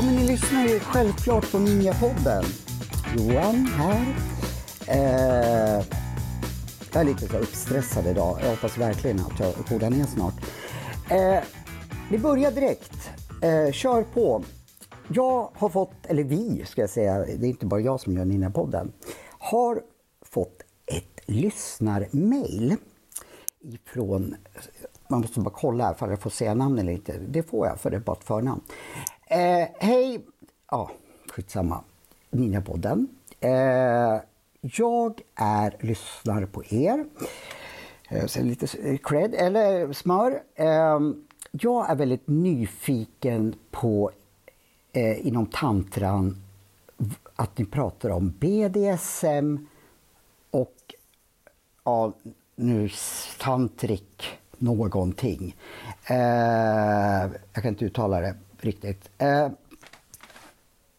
[0.00, 2.44] Ja, men ni lyssnar ju självklart på Ninjapodden.
[3.16, 4.14] Johan här.
[4.86, 5.84] Eh,
[6.92, 8.38] jag är lite så uppstressad idag.
[8.42, 10.34] Jag hoppas verkligen att jag kodar ner snart.
[11.08, 11.44] Eh,
[12.10, 13.10] vi börjar direkt.
[13.42, 14.42] Eh, kör på.
[15.08, 18.24] Jag har fått, eller vi ska jag säga, det är inte bara jag som gör
[18.24, 18.92] Ninjapodden,
[19.38, 19.82] har
[20.22, 22.76] fått ett lyssnarmail
[23.60, 24.36] ifrån,
[25.08, 27.18] man måste bara kolla här för jag får säga namn eller inte.
[27.28, 28.60] Det får jag för det är bara ett förnamn.
[29.26, 30.20] Eh, hej,
[30.70, 30.90] ja
[31.28, 31.84] skitsamma,
[32.30, 33.08] Ninjapodden.
[33.40, 34.20] Eh,
[34.60, 37.04] jag är lyssnare på er.
[38.08, 40.42] Eh, lite cred, eller smör.
[40.54, 41.00] Eh,
[41.50, 44.10] jag är väldigt nyfiken på
[44.92, 46.42] eh, inom tantran
[47.36, 49.66] att ni pratar om BDSM
[50.50, 50.94] och
[51.84, 52.12] ja,
[52.56, 52.90] nu
[53.38, 55.56] tantrik någonting.
[56.04, 59.10] Eh, jag kan inte uttala det riktigt.
[59.18, 59.48] Eh,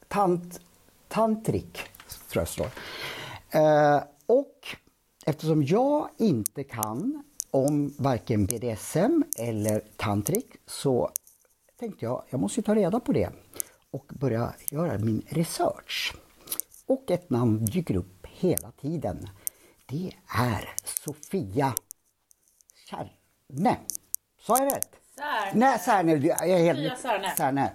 [0.08, 0.62] tant,
[1.08, 1.73] tantrik,
[2.30, 2.68] tror jag det står.
[3.50, 4.75] Eh, och
[5.25, 11.11] eftersom jag inte kan om varken BDSM eller tantrik så
[11.80, 13.30] tänkte jag, jag måste ta reda på det
[13.91, 16.16] och börja göra min research.
[16.85, 19.29] Och ett namn dyker upp hela tiden.
[19.85, 21.73] Det är Sofia
[22.89, 23.77] Kärne.
[24.41, 24.95] Sa jag rätt?
[25.16, 25.52] Särne.
[25.53, 26.11] Nej, Särne.
[26.16, 26.79] Jag är helt...
[26.79, 27.33] Sofia Särne.
[27.38, 27.72] Särne.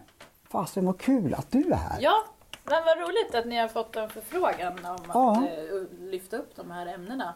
[0.51, 1.99] Fasen vad kul att du är här.
[2.01, 2.25] Ja,
[2.65, 5.47] men vad roligt att ni har fått en förfrågan om att Ja.
[5.49, 7.35] eh, lyfta upp de här ämnena.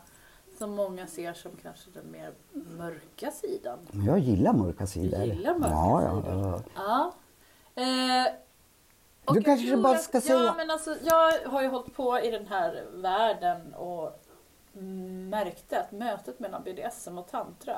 [0.60, 2.32] Som många ser som kanske den mer
[2.78, 3.78] mörka sidan.
[4.06, 5.18] Jag gillar mörka sidor.
[5.18, 6.62] Du gillar mörka ja, ja, sidor.
[6.74, 7.12] ja.
[7.74, 7.82] Ja.
[7.82, 8.32] Eh,
[9.24, 12.20] och Du jag kanske bara ska ja, säga- Men alltså, jag har ju hållit på
[12.20, 14.20] i den här världen och
[15.30, 17.76] märkte att mötet mellan BDSM och tantra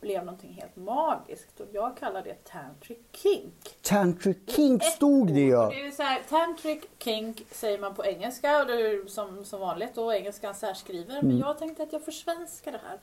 [0.00, 1.60] blev någonting helt magiskt.
[1.60, 3.76] Och jag kallar det tantric kink.
[3.82, 5.50] Tantric King stod det ju.
[5.50, 9.60] Det är så här, tantric kink säger man på engelska och det är som, som
[9.60, 11.14] vanligt och engelskan särskriver.
[11.14, 11.26] Mm.
[11.28, 12.98] Men jag tänkte att jag försvenskar det här.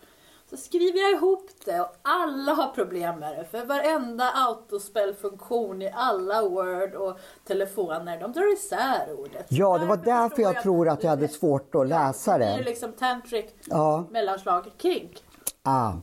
[0.50, 3.46] Så skriver jag ihop det och alla har problem med det.
[3.46, 9.46] För varenda autospellfunktion i alla Word och telefoner, de drar isär ordet.
[9.50, 12.46] Ja, det var Därför därför förstår jag tror att jag hade svårt att läsa Det
[12.46, 12.64] är det.
[12.64, 14.06] liksom tantric Ja.
[14.10, 15.24] mellanslag kink.
[15.64, 15.94] Ah,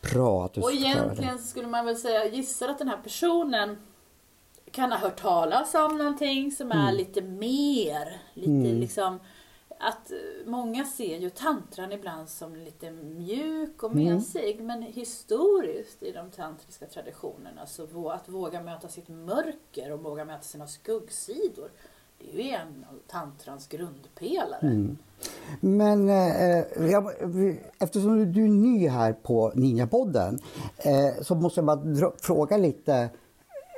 [0.00, 3.76] bra att du Och egentligen så skulle man väl säga, gissar att den här personen
[4.70, 6.86] kan ha hört talas om någonting som Mm.
[6.86, 8.50] är lite mer, lite
[8.80, 9.20] liksom
[9.80, 10.12] att
[10.46, 14.04] många ser ju tantran ibland som lite mjuk och Mm.
[14.14, 20.24] mesig men historiskt i de tantriska traditionerna så att våga möta sitt mörker och våga
[20.24, 21.70] möta sina skuggsidor
[22.18, 24.58] det är ju en av tantrans grundpelare.
[24.62, 24.96] Mm.
[25.60, 27.10] Men eh, jag,
[27.78, 30.38] eftersom du är ny här på Ninjapodden
[30.78, 33.08] eh, så måste jag bara dra, fråga lite.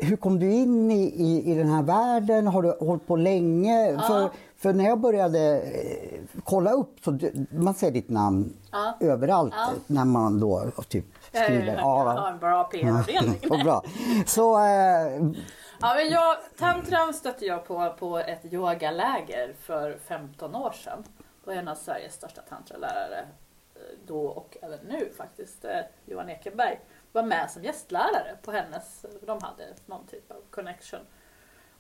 [0.03, 2.47] Hur kom du in i, i, i den här världen?
[2.47, 3.99] Har du hållit på länge?
[4.07, 8.97] För, för när jag började eh, kolla upp så du- man ser ditt namn Ja.
[9.01, 9.69] överallt Ja.
[9.87, 11.77] när man då typ Jag skriver.
[11.77, 13.41] har en bra PR-avdelning.
[14.27, 15.31] Så eh,
[15.83, 21.05] Ja, men jag, tantran stötte jag på på ett yogaläger för 15 år sedan.
[21.45, 23.19] Och en av Sveriges största tantralärare
[23.75, 26.81] eh, då och även nu faktiskt, eh, Johan Ekenberg,
[27.13, 31.01] var med som gästlärare på hennes, de hade någon typ av connection.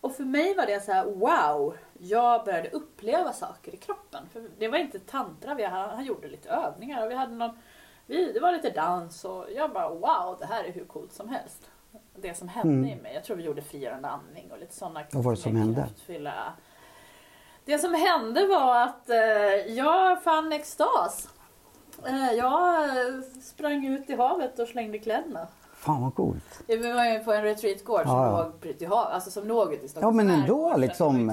[0.00, 4.28] Och för mig var det så här: wow, jag började uppleva saker i kroppen.
[4.32, 7.58] För det var inte tantra, vi, han, han gjorde lite övningar och vi hade någon,
[8.06, 11.28] vi, det var lite dans och jag bara wow, det här är hur coolt som
[11.28, 11.70] helst.
[12.16, 15.24] Det som hände i mig, jag tror vi gjorde frigörande andning och lite sådana Vad
[15.24, 15.80] var det som hände?
[15.80, 16.52] kraftfulla-
[17.64, 21.28] Det som hände var att eh, jag fann extas.
[22.06, 25.46] Eh, jag eh, sprang ut i havet och slängde kläderna.
[25.74, 26.62] fan vad coolt.
[26.66, 28.42] Vi var ju på en retreatgård som, Ja, ja.
[28.44, 31.32] låg ute i havet, alltså som låg ute i Ja Stockholms men ändå liksom.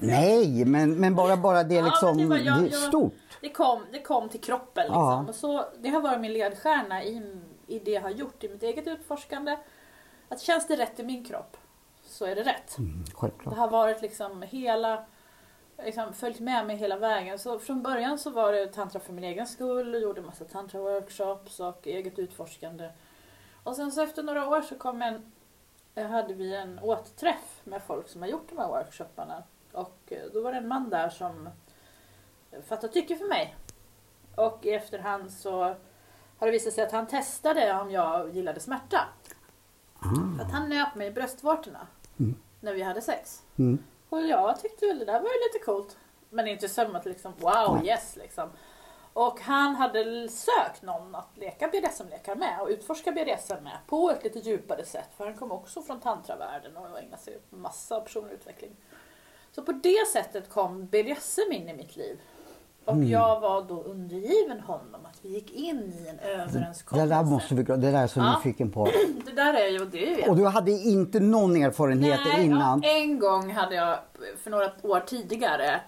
[0.00, 2.80] Nej, men, men bara, bara det Ja, liksom, men det var- jag- det är jag-
[2.88, 3.14] stort.
[3.40, 5.02] Det kom, det kom till kroppen liksom.
[5.02, 5.24] Ja.
[5.28, 8.62] Och så, det har varit min ledstjärna i, i det jag har gjort i mitt
[8.62, 9.56] eget utforskande.
[10.34, 11.56] Att känns det rätt i min kropp
[12.04, 12.78] så är det rätt.
[12.78, 13.56] Mm, Det självklart.
[13.56, 15.04] har varit liksom hela,
[15.84, 17.38] liksom följt med mig hela vägen.
[17.38, 21.60] Så från början så var det tantra för min egen skull och gjorde massa tantra-workshops
[21.60, 22.90] och eget utforskande.
[23.64, 25.32] Och sen så efter några år så kom en,
[26.10, 29.42] hade vi en återträff med folk som har gjort de här workshopparna.
[29.72, 31.48] Och eh, då var det en man där som
[32.68, 33.56] fattade tycke för mig.
[34.36, 35.62] Och i efterhand så
[36.38, 39.08] har det visat sig att han testade om jag gillade smärta.
[40.36, 41.86] För att han nöp mig i bröstvårtorna
[42.60, 43.42] när vi hade sex.
[43.58, 43.78] Mm.
[44.08, 45.96] Och jag tyckte väl det där var ju lite coolt.
[46.30, 48.50] Men inte som att liksom wow, yes liksom.
[49.12, 54.24] Och han hade sökt någon att leka BDSM-lekar med och utforska BDSM med på ett
[54.24, 55.08] lite djupare sätt.
[55.16, 58.76] För han kom också från tantravärlden och ägnade sig åt massa personlig utveckling.
[59.52, 62.20] Så på det sättet kom BDSM in i mitt liv.
[62.84, 67.14] Och jag var då undergiven honom att vi gick in i en Det överenskommelse.
[67.14, 68.36] där måste vi, det där är jag så Ja.
[68.36, 68.84] nyfiken på.
[69.24, 72.80] Det där är ju, det ju Och du hade inte någon erfarenhet Nej, innan?
[72.82, 73.98] Ja, en gång hade jag
[74.42, 75.80] för några år tidigare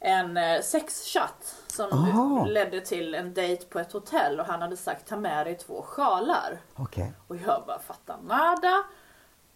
[0.00, 2.44] en eh, sexchatt som Aha.
[2.44, 5.82] ledde till en dejt på ett hotell och han hade sagt ta med dig två
[5.82, 6.58] sjalar.
[6.76, 7.12] Okej.
[7.28, 8.84] Och jag bara fattar nada.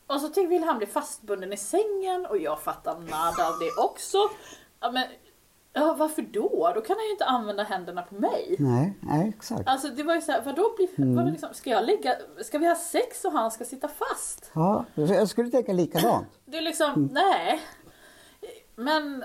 [0.07, 4.19] Och så ville han bli fastbunden i sängen och jag fattar nada av det också.
[4.81, 5.05] Ja, men,
[5.73, 6.73] ja, varför då?
[6.75, 8.57] Då kan han ju inte använda händerna på mig.
[8.59, 9.63] Nej, nej, exakt.
[9.69, 11.17] Alltså det var ju såhär, vadå bli, Mm.
[11.17, 14.51] vadå liksom, ska jag ligga, ska vi ha sex och han ska sitta fast?
[14.55, 16.29] Ja, jag skulle tänka likadant.
[16.45, 17.61] Det är liksom, nej.
[18.75, 19.25] Men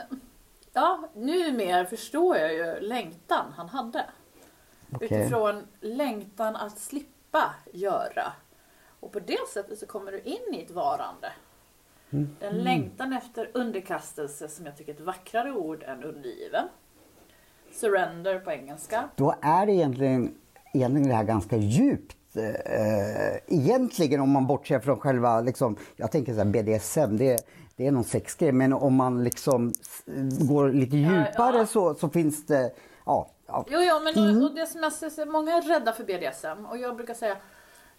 [0.73, 4.05] ja, numera förstår jag ju längtan han hade.
[4.93, 5.07] Okej.
[5.21, 8.33] Utifrån längtan att slippa göra.
[9.00, 11.31] Och på det sättet så kommer du in i ett varande.
[12.09, 12.30] Mm.
[12.39, 16.68] Den längtan efter underkastelse som jag tycker är ett vackrare ord än undergiven.
[17.71, 19.09] Surrender på engelska.
[19.15, 20.33] Då är det egentligen,
[20.74, 22.18] egentligen det här ganska djupt.
[22.36, 27.38] Eh, egentligen om man bortser från själva, liksom, jag tänker så här BDSM, det,
[27.75, 28.51] det är någon sexgrej.
[28.51, 29.74] Men om man liksom
[30.50, 31.65] går lite Ja, djupare ja.
[31.65, 32.71] Så, så finns det,
[33.06, 33.30] ja.
[33.48, 33.65] ja.
[33.69, 34.44] Jo, jo men Mm.
[34.44, 37.38] och det som jag ser, många är rädda för BDSM och jag brukar säga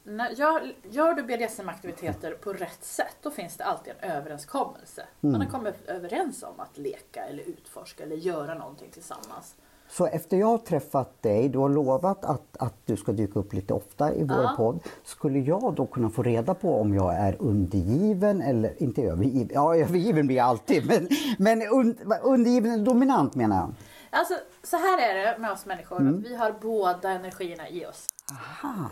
[0.09, 5.07] när, gör, gör du BDSM-aktiviteter på rätt sätt då finns det alltid en överenskommelse.
[5.21, 5.47] Man Mm.
[5.47, 9.55] har kommit överens om att leka eller utforska eller göra någonting tillsammans.
[9.91, 13.53] Så efter jag har träffat dig, du har lovat att, att du ska dyka upp
[13.53, 14.55] lite ofta i vår Ja.
[14.57, 14.81] podd.
[15.05, 19.51] Skulle jag då kunna få reda på om jag är undergiven eller inte övergiven?
[19.55, 21.09] Ja, övergiven blir jag alltid, men,
[21.39, 23.73] men un, undergiven dominant menar jag.
[24.11, 26.23] Alltså så här är det med oss människor, Mm.
[26.23, 28.07] vi har båda energierna i oss.
[28.33, 28.89] Aha.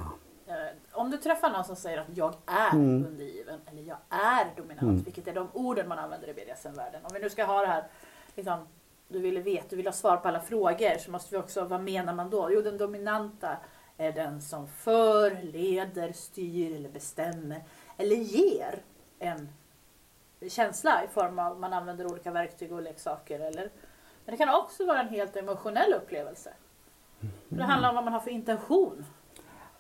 [0.46, 0.54] Eh,
[0.92, 3.06] Om du träffar någon som säger att jag är Mm.
[3.06, 7.00] undergiven eller jag är dominant, vilket är de orden man använder i BDSM-världen.
[7.04, 7.84] Om vi nu ska ha det här,
[8.34, 8.68] liksom,
[9.08, 11.80] du vill veta, du vill ha svar på alla frågor så måste vi också, vad
[11.82, 12.52] menar man då?
[12.52, 13.56] Jo, den dominanta
[13.96, 17.64] är den som för, leder, styr eller bestämmer
[17.96, 18.82] eller ger
[19.18, 19.48] en
[20.48, 23.40] känsla i form av man använder olika verktyg och leksaker.
[23.40, 23.70] Eller,
[24.24, 26.52] men det kan också vara en helt emotionell upplevelse.
[27.48, 29.06] Det handlar om vad man har för intention.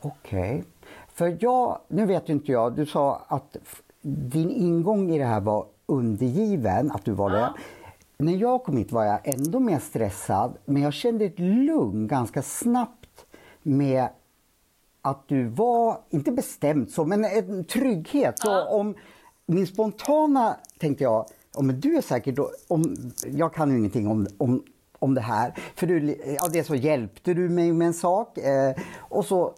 [0.06, 0.64] Okej.
[1.08, 3.56] För jag, nu vet ju inte jag, du sa att
[4.02, 7.38] din ingång i det här var undergiven, att du var det.
[7.38, 7.54] Ja.
[8.18, 12.42] När jag kom hit var jag ändå mer stressad, men jag kände ett lugn ganska
[12.42, 13.26] snabbt
[13.62, 14.08] med
[15.02, 18.38] att du var, inte bestämt så, men en trygghet.
[18.38, 18.68] Så Ja.
[18.68, 18.94] om
[19.46, 21.26] min spontana, tänkte jag,
[21.56, 24.62] om du är säker, då, om, jag kan ju ingenting om, om,
[24.98, 25.54] om det här.
[25.74, 29.54] För du, ja, det så hjälpte du mig med en sak eh, och, så,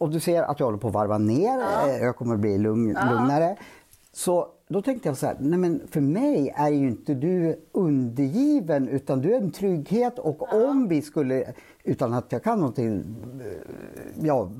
[0.00, 1.88] och du ser att jag håller på att varva ner, Ja.
[1.88, 3.10] eh, jag kommer att bli lugn, Ja.
[3.12, 3.56] lugnare.
[4.12, 8.88] Så då tänkte jag så här, nej men för mig är ju inte du undergiven
[8.88, 11.52] utan du är en trygghet och om vi skulle,
[11.84, 13.04] utan att jag kan någonting,
[13.40, 14.50] eh, ja,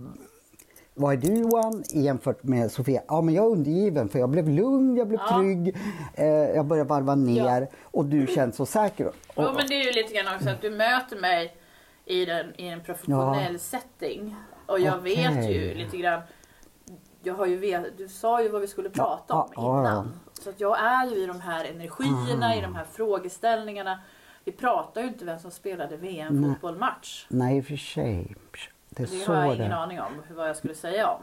[0.95, 3.03] vad är du Johan jämfört med Sofia?
[3.09, 5.39] Ja men jag är undergiven för jag blev lugn, jag blev Ja.
[5.39, 5.77] trygg,
[6.15, 9.07] eh, jag började varva ner och du känns så säker.
[9.07, 11.57] Och, Jo men det är ju lite grann också att du möter mig
[12.05, 14.37] i, den, i en professionell setting.
[14.71, 15.17] Och jag Okej.
[15.17, 16.21] vet ju lite grann.
[17.23, 20.13] Jag har ju vet, du sa ju vad vi skulle prata om innan.
[20.33, 23.99] Så att jag är ju i de här energierna, i de här frågeställningarna.
[24.45, 26.41] Vi pratar ju inte vem som spelade VM
[27.29, 27.59] Nej.
[27.59, 28.37] i och för sig,
[28.89, 31.21] det Det har jag det ingen aning om hur- vad jag skulle säga om.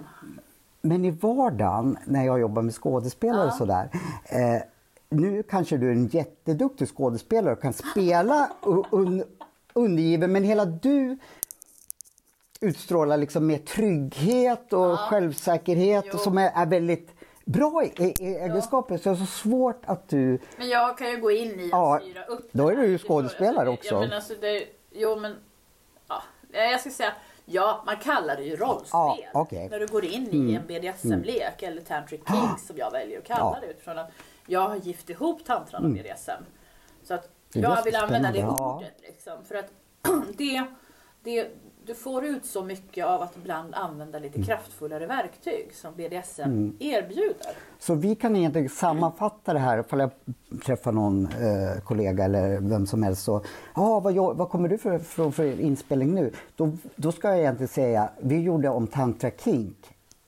[0.82, 3.52] Men i vardagen när jag jobbar med skådespelare och Ja.
[3.58, 3.90] sådär.
[4.26, 4.62] Eh,
[5.10, 8.50] nu kanske du är en jätteduktig skådespelare och kan spela
[8.92, 9.24] un,
[9.74, 11.18] undergiven men hela du
[12.62, 14.98] utstrålar liksom mer trygghet och Ja.
[14.98, 16.18] självsäkerhet Jo.
[16.18, 17.12] som är, är väldigt
[17.46, 18.98] bra i, egenskaper.
[18.98, 20.40] Så det är så svårt att du...
[20.58, 22.98] Men jag kan ju gå in i och Ja, styra upp då är du ju
[22.98, 23.94] skådespelare också.
[23.94, 25.36] Ja, men alltså det, jo men,
[26.08, 27.14] ja, jag ska säga,
[27.46, 28.90] ja man kallar det ju rollspel.
[29.34, 29.48] Ja.
[29.52, 29.72] Mm.
[29.72, 33.40] När du går in i en BDSM-lek eller tantric kings som jag väljer att kalla
[33.40, 33.58] Ja.
[33.58, 33.62] Mm.
[33.62, 34.12] det utifrån att
[34.48, 36.44] jag har gift ihop tantran och BDSM.
[37.04, 38.76] Så att jag vill använda det ja.
[38.78, 39.34] ordet liksom.
[39.48, 39.72] För att
[40.38, 40.64] det,
[41.24, 41.48] det,
[41.88, 44.32] du får ut så mycket av att ibland använda Mm.
[44.32, 47.52] lite kraftfullare verktyg som BDSM erbjuder.
[47.80, 50.10] Så vi kan egentligen sammanfatta det här ifall jag
[50.66, 53.24] träffar någon eh, kollega eller vem som helst.
[53.24, 53.42] Så,
[53.74, 56.32] ah, vad, gör- vad kommer du för, för, för inspelning nu?
[56.56, 59.78] Då, då ska jag egentligen säga, vi gjorde om Tantra Kink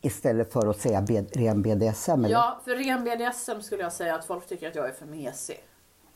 [0.02, 1.02] istället för att säga
[1.34, 2.26] ren BDSM?
[2.26, 2.30] Eller?
[2.36, 5.58] Ja, för ren BDSM skulle jag säga att folk tycker att jag är för mesig.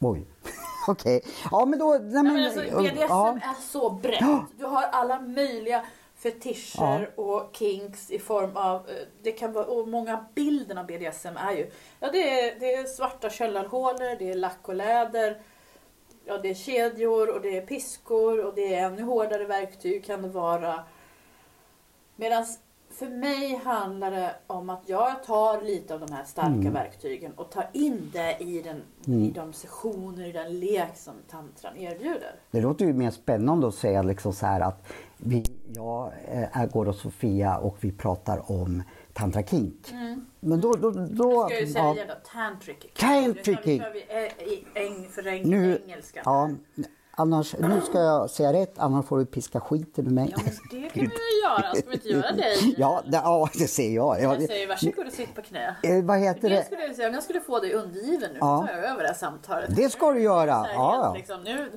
[0.06, 0.28] Oj.
[0.88, 1.22] Okej.
[1.52, 1.98] Ja men då...
[2.02, 3.38] Nej, men, alltså, BDSM ja.
[3.42, 4.22] är så brett.
[4.22, 4.46] Ja.
[4.58, 5.86] Du har alla möjliga
[6.24, 11.38] fetischer och kinks i form av, eh, det kan vara, och många bilden av BDSM
[11.38, 15.42] är ju, ja det är, det är svarta källarhålor, det är lack och läder,
[16.26, 20.22] ja det är kedjor och det är piskor och det är ännu hårdare verktyg kan
[20.22, 20.84] det vara.
[22.16, 22.46] Medan
[22.94, 26.74] för mig handlar det om att jag tar lite av de här starka Mm.
[26.74, 28.82] verktygen och tar in det i, den,
[29.20, 32.36] i de sessioner, i den lek som tantran erbjuder.
[32.52, 35.44] Det låter ju mer spännande att säga liksom så här att vi,
[35.76, 38.84] jag eh, är- går hos Sofia och vi pratar om
[39.14, 39.94] tantra kink.
[40.40, 40.74] Men då...
[40.74, 42.94] då, då Ska jag ju ja, säga då, tantric kink.
[42.94, 43.82] Tantric Nu kink.
[43.84, 46.22] kör vi ä- i eng, för eng, nu, engelska.
[46.26, 46.50] ja,
[47.18, 50.34] annars, nu ska jag säga rätt, annars får du piska skiten ur mig.
[50.38, 51.74] Ja, men det kan vi väl göra.
[51.76, 52.54] Ska vi inte göra det?
[52.66, 54.16] i- Ja, det, ja, det ser jag.
[54.18, 55.76] Ja, Jag det, säger varsågod och sitt på knä.
[55.84, 56.64] eh, vad heter Det det?
[56.66, 58.66] skulle jag säga, om jag skulle få dig undergiven nu, Ja.
[58.68, 59.76] tar jag över det här samtalet.
[59.76, 60.52] Det ska du göra.
[60.54, 61.14] Här, Ja, helt ja.
[61.14, 61.72] Liksom, nu,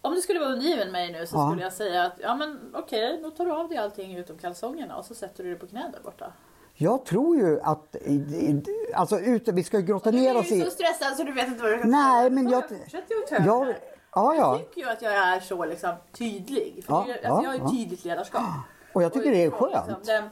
[0.00, 1.48] om du skulle vara undergiven mig nu så Ja.
[1.50, 4.96] skulle jag säga att ja men okej, då tar du av dig allting utom kalsongerna
[4.96, 6.32] och så sätter du dig på knä där borta.
[6.80, 7.96] Jag tror ju att...
[8.00, 8.62] i- i-
[8.94, 10.64] Alltså, ute, vi ska ju grotta ner oss Du är i...
[10.64, 13.28] så stressad så du vet inte vad du kan Nej, men jag- fortsätter ju att
[13.28, 13.66] töva
[14.18, 14.52] Ja, ja, ja.
[14.58, 16.84] Jag tycker ju att jag är så liksom tydlig.
[16.86, 17.70] För Ja, det, ja, alltså, jag har ju ja.
[17.70, 18.42] tydligt ledarskap.
[18.92, 19.86] Och jag tycker det är och skönt.
[19.88, 20.28] liksom den-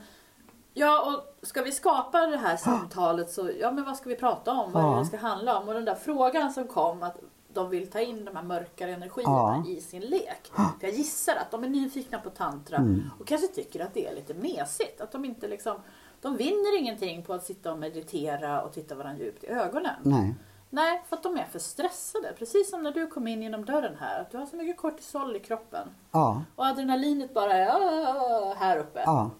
[0.75, 1.05] ja,
[1.40, 4.73] och ska vi skapa det här samtalet så, ja men vad ska vi prata om?
[4.73, 5.05] Vad är det Ja.
[5.05, 5.69] ska handla om?
[5.69, 7.16] Och den där frågan som kom att
[7.52, 9.71] de vill ta in de här mörkare energierna Ja.
[9.71, 10.50] i sin lek.
[10.81, 13.11] För jag gissar att de är nyfikna på tantra Mm.
[13.21, 15.00] och kanske tycker att det är lite mesigt.
[15.00, 15.76] Att de inte liksom,
[16.21, 19.95] de vinner ingenting på att sitta och meditera och titta varandra djupt i ögonen.
[20.02, 20.35] Nej.
[20.70, 22.32] Nej, för att de är för stressade.
[22.38, 24.20] Precis som när du kom in genom dörren här.
[24.20, 25.88] Att du har så mycket kortisol i kroppen.
[26.12, 29.02] Ja, Och adrenalinet bara är här uppe.
[29.06, 29.30] ja.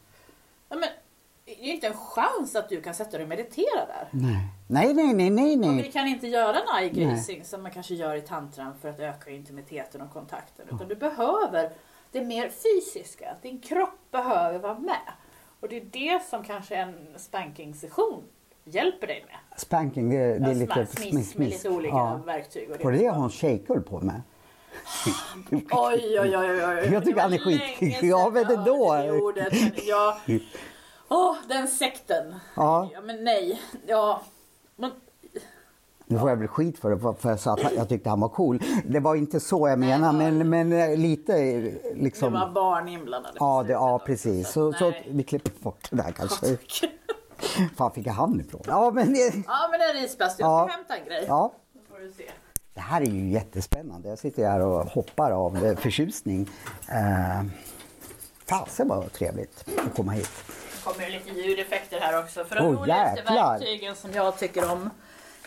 [0.69, 0.89] Ja, men
[1.45, 4.09] det är ju inte en chans att du kan sätta dig och meditera där.
[4.11, 4.37] Nej.
[4.69, 5.93] Nej, nej, nej, nej, Och vi nej.
[5.93, 9.31] kan inte göra en eye gazing som man kanske gör i tantran för att öka
[9.31, 10.67] intimiteten och kontakten.
[10.75, 11.73] Utan du behöver
[12.13, 13.37] det mer fysiska.
[13.43, 15.13] Din kropp behöver vara med.
[15.61, 18.23] Och det är det som kanske en spanking-session
[18.67, 19.61] hjälper dig med.
[19.61, 22.21] Spanking, det, det är Ja, lite smack, smiss med lite olika Ja.
[22.27, 22.71] verktyg.
[22.71, 24.23] Och Var det det Hans Scheik höll på med?
[25.51, 26.89] Oj, oj, oj, oj.
[26.93, 30.19] Jag tycker Det var han är skit- jag hörde det ordet, men ja.
[31.09, 32.35] Åh, den sekten.
[32.57, 32.89] Ja.
[32.93, 33.61] ja, men nej.
[33.87, 34.23] Ja,
[34.77, 34.91] men
[36.07, 38.29] Nu får jag väl skit för det för jag sa att jag tyckte han var
[38.29, 38.63] cool.
[38.87, 42.33] Det var inte så jag menade men, men eh, lite eh, det liksom.
[42.33, 43.37] var barn inblandade.
[43.41, 44.49] Ja, det, ja precis.
[44.53, 45.07] Så, så nej.
[45.11, 46.47] vi klipper bort det där kanske.
[47.77, 48.61] Fan fick jag han ifrån?
[48.67, 49.15] Ja men,
[49.47, 50.39] Ja, men det är risplast.
[50.41, 50.67] Jag Ja.
[50.69, 51.25] ska hämta en grej.
[51.29, 51.53] ja.
[51.73, 52.31] Då får du se.
[52.75, 54.09] Det här är ju jättespännande.
[54.09, 56.51] Jag sitter här och hoppar av eh, förtjusning.
[56.89, 57.45] Eh,
[58.49, 60.31] fasen vad trevligt att komma hit.
[60.47, 62.45] Det kommer lite ljudeffekter här också.
[62.45, 64.91] För de Åh, roligaste verktygen som jag tycker om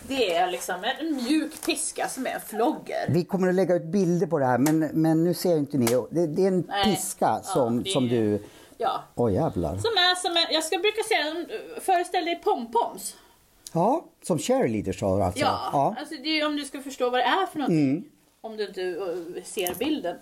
[0.08, 3.06] det är liksom en mjuk piska som är en flogger.
[3.10, 5.86] Vi kommer att lägga ut bilder på det här men, men nu ser inte ni.
[6.12, 6.84] Det, det är en Nej.
[6.84, 8.44] piska Ja, som, som är- du...
[8.82, 9.04] Ja.
[9.16, 9.78] Oj jävlar.
[9.78, 11.46] Som är som en, jag ska brukar säga,
[11.82, 13.16] föreställ dig pompoms.
[13.74, 15.40] Ja, som cheerleaders har alltså.
[15.42, 15.96] Ja, ja.
[16.00, 18.06] Alltså det är om du ska förstå vad det är för någonting.
[18.42, 20.16] Om du inte uh, ser bilden.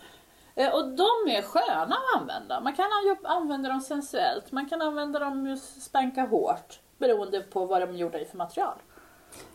[0.56, 2.62] Eh, Och de är sköna att använda.
[2.62, 2.86] Man kan
[3.24, 4.52] använda dem sensuellt.
[4.52, 6.80] Man kan använda dem just spanka hårt.
[6.98, 8.78] Beroende på vad de är gjorda i för material.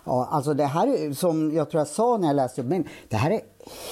[0.04, 2.88] Ja, alltså det här är, som jag tror jag sa när jag läste upp men
[3.08, 3.40] det här är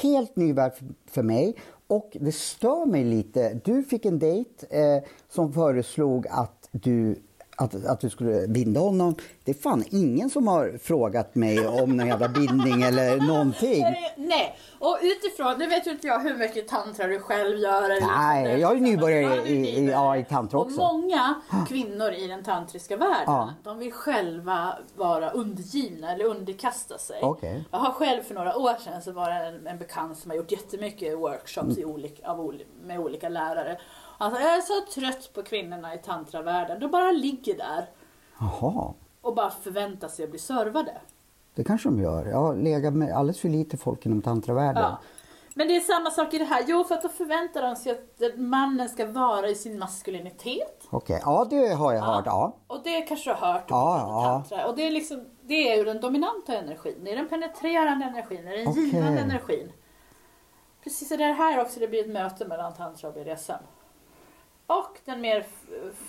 [0.03, 0.73] helt ny värld
[1.11, 1.57] för mig
[1.91, 3.61] och det stör mig lite.
[3.65, 7.17] Du fick en dejt eh, som föreslog att du
[7.61, 9.15] att, att du skulle binda honom.
[9.45, 13.85] Det är fan ingen som har frågat mig om någon jävla bindning eller någonting.
[14.17, 18.17] Nej, och utifrån, nu vet ju inte jag hur mycket tantra du själv gör.
[18.19, 19.91] Nej, jag är nybörjare i- i- nybörjare.
[19.93, 20.81] ja, i tantra också.
[20.81, 21.35] Och många
[21.69, 23.55] kvinnor i den tantriska världen, Ja.
[23.65, 27.19] de vill själva vara undergivna eller underkasta sig.
[27.23, 27.65] Okej.
[27.71, 30.37] Jag har själv för några år sedan så var det en, en bekant som har
[30.37, 33.79] gjort jättemycket workshops i olika, av, med olika lärare.
[34.21, 36.81] Sa, jag är så trött på kvinnorna i tantravärlden.
[36.81, 37.87] De bara ligger där
[38.41, 41.01] Jaha, och bara förväntar sig att bli servade.
[41.55, 42.27] det kanske de gör.
[42.27, 44.83] Jag har legat med alldeles för lite folk inom tantravärlden.
[44.83, 44.99] Ja.
[45.55, 46.65] Men det är samma sak i det här.
[46.67, 50.87] Jo, för att då förväntar de sig att mannen ska vara i sin maskulinitet.
[50.91, 52.27] Okej, ja det har jag hört.
[52.27, 52.57] Ja.
[52.67, 54.33] Och det kanske du har hört om Ja, ja, ja.
[54.49, 54.67] tantra.
[54.69, 56.99] Och det är, liksom, det är ju den dominanta energin.
[57.05, 58.45] Det är den penetrerande energin.
[58.45, 58.85] Det är den Okej.
[58.85, 59.73] givande energin.
[60.85, 63.53] Precis det är här också det blir ett möte mellan tantra och BDSM.
[64.79, 65.47] Och den mer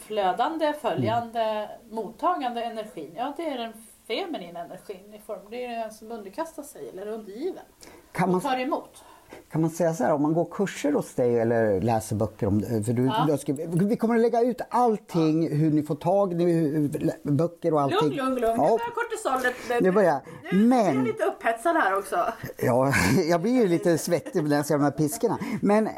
[0.06, 3.12] flödande, följande, mottagande energin.
[3.18, 3.74] Ja, det är den
[4.08, 5.40] feminina energin i form.
[5.50, 7.64] Det är den som underkastar sig eller är undergiven.
[8.12, 9.04] Kan Och man, tar emot.
[9.52, 12.62] kan man säga så här, om man går kurser hos dig eller läser böcker om
[12.86, 13.26] för du, Ja.
[13.28, 17.82] du skrivit, Vi kommer att lägga ut allting, hur ni får tag i böcker och
[17.82, 18.00] allting.
[18.10, 18.56] Lugn, lugn, lugn.
[18.58, 19.82] Ja, Nu börjar kortisolet.
[19.82, 20.20] Nu börjar
[20.52, 22.26] Men- jag lite upphetsad här också.
[22.58, 22.94] Ja,
[23.30, 25.38] jag blir ju lite svettig när jag ser de här piskorna.
[25.62, 25.94] Men eh,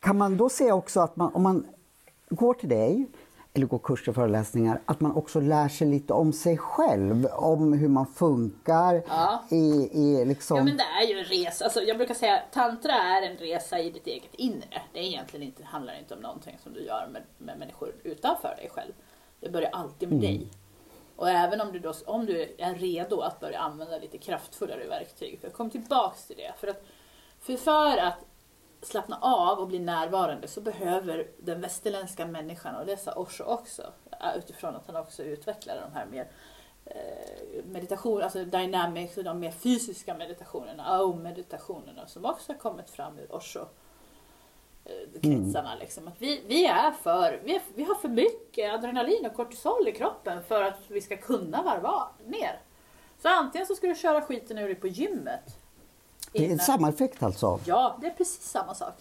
[0.00, 1.66] kan man då säga också att man, om man
[2.28, 3.06] går till dig
[3.56, 7.72] eller går kurser och föreläsningar, att man också lär sig lite om sig själv, om
[7.72, 9.44] hur man funkar Ja.
[9.50, 10.56] i, i liksom...
[10.56, 11.64] Ja men det är ju en resa.
[11.64, 14.82] Alltså, jag brukar säga att tantra är en resa i ditt eget inre.
[14.92, 18.54] Det är egentligen inte, handlar inte om någonting som du gör med, med människor utanför
[18.56, 18.92] dig själv.
[19.40, 20.46] Det börjar alltid med dig.
[21.16, 25.38] Och även om du, då, om du är redo att börja använda lite kraftfullare verktyg.
[25.40, 26.52] För kom tillbaks till det.
[26.60, 26.84] För att,
[27.40, 28.18] för, för att
[28.84, 33.92] slappna av och bli närvarande så behöver den västerländska människan, och det sa Osho också,
[34.36, 36.28] utifrån att han också utvecklade de här mer
[36.86, 43.18] eh, meditation, alltså dynamics och de mer fysiska meditationerna, aum-meditationerna som också har kommit fram
[43.18, 43.60] ur Osho
[44.84, 45.74] eh, kretsarna.
[45.80, 46.08] Liksom.
[46.08, 49.92] Att vi, vi är för, vi, är, vi har för mycket adrenalin och kortisol i
[49.92, 52.60] kroppen för att vi ska kunna varva ner.
[53.22, 55.63] Så antingen så ska du köra skiten ur dig på gymmet.
[56.34, 57.60] Det är samma effekt alltså.
[57.64, 58.94] Ja, det är precis samma sak.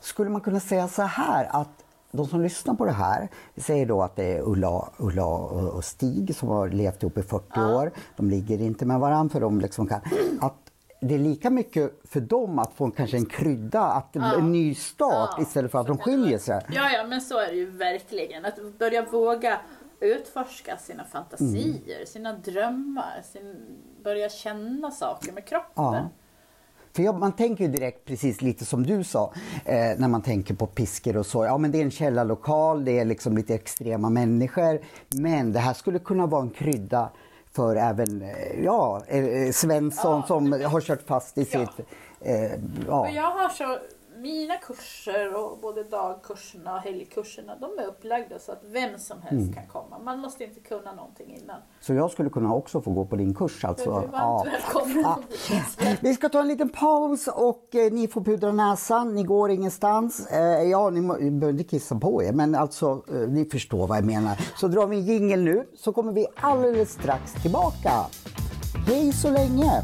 [0.00, 3.86] Skulle man kunna säga så här att de som lyssnar på det här, vi säger
[3.86, 7.92] då att det är Ulla, Ulla och Stig som har levt ihop i 40 år.
[8.16, 10.00] De ligger inte med varandra för de liksom kan...
[10.40, 10.54] Att
[11.00, 14.74] det är lika mycket för dem att få en, kanske en krydda, att en ny
[14.74, 16.66] start Ja, istället för att de skiljer sig.
[16.72, 18.44] Ja, ja, men så är det ju verkligen.
[18.44, 19.60] Att börja våga
[20.00, 23.56] utforska sina fantasier, sina drömmar, sin,
[24.04, 26.08] börja känna saker med kroppen.
[26.96, 29.32] För man tänker ju direkt precis lite som du sa
[29.64, 31.44] eh, när man tänker på piskor och så.
[31.44, 34.80] Ja men det är en källarlokal, det är liksom lite extrema människor.
[35.14, 37.10] Men det här skulle kunna vara en krydda
[37.52, 41.60] för även eh, ja, eh, Svensson Ja, som har kört fast i Ja.
[41.60, 41.86] sitt...
[42.20, 42.42] Eh,
[42.88, 43.08] ja.
[43.10, 43.78] Jag har så,
[44.16, 49.32] mina kurser, och både dagkurserna och helgkurserna, de är upplagda så att vem som helst
[49.42, 49.52] Mm.
[49.52, 49.98] kan komma.
[50.04, 51.60] Man måste inte kunna någonting innan.
[51.80, 53.90] Så jag skulle kunna också få gå på din kurs Du är alltså?
[53.90, 54.86] varmt Ja.
[55.02, 55.18] Ja.
[56.00, 60.26] Vi ska ta en liten paus och eh, ni får pudra näsan, ni går ingenstans.
[60.26, 61.00] Eh, ja, ni
[61.30, 64.40] behöver inte kissa på er, men alltså eh, ni förstår vad jag menar.
[64.60, 67.90] Så drar vi en jingel nu så kommer vi alldeles strax tillbaka.
[68.86, 69.82] Hej så länge!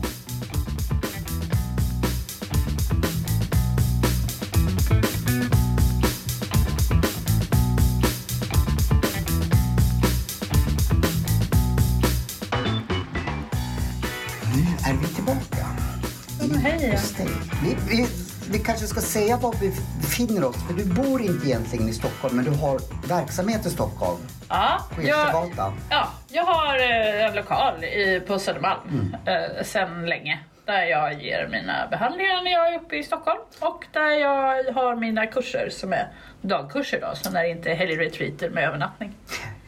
[17.93, 18.07] Vi,
[18.51, 22.37] vi, kanske ska säga var vi befinner oss, för du bor inte egentligen i Stockholm,
[22.37, 25.51] men du har verksamhet i Stockholm, Ja, på jag,
[25.91, 30.39] ja, jag har eh, en lokal i, på Södermalm eh, sedan länge.
[30.65, 34.97] Där jag ger mina behandlingar när jag är uppe i Stockholm och där jag har
[34.97, 36.09] mina kurser som är
[36.41, 39.15] dagkurser då, så när det inte är helgretreater med övernattning.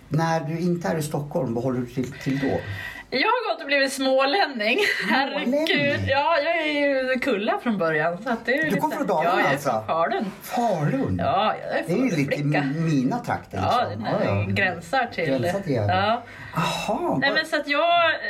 [0.09, 2.61] När du inte är i Stockholm, vad håller du till, till då?
[3.21, 4.79] Jag har gått och blivit smålänning.
[5.11, 6.01] Herregud.
[6.09, 6.73] Ja, jag är
[7.13, 8.23] ju kulla från början.
[8.23, 9.71] Så att det är Du kommer från Dalarna Ja, jag är alltså?
[9.71, 10.31] från Falun.
[10.43, 11.17] Falun?
[11.23, 13.59] Ja, jag är det är ju lite mina trakter.
[13.63, 14.05] Ja, liksom.
[14.05, 15.25] den gränsar till...
[15.25, 16.23] Gränsar till ja.
[16.55, 18.21] Jaha, Nej men så att jag eh,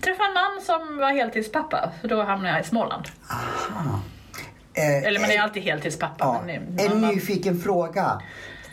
[0.00, 3.04] träffade en man som var heltidspappa, för då hamnade jag i Småland.
[4.74, 6.14] eh, Eller man är eh, alltid heltidspappa.
[6.24, 8.22] Ja, men, en man- nyfiken fråga.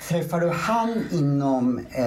[0.08, 2.04] Träffar du han inom eh,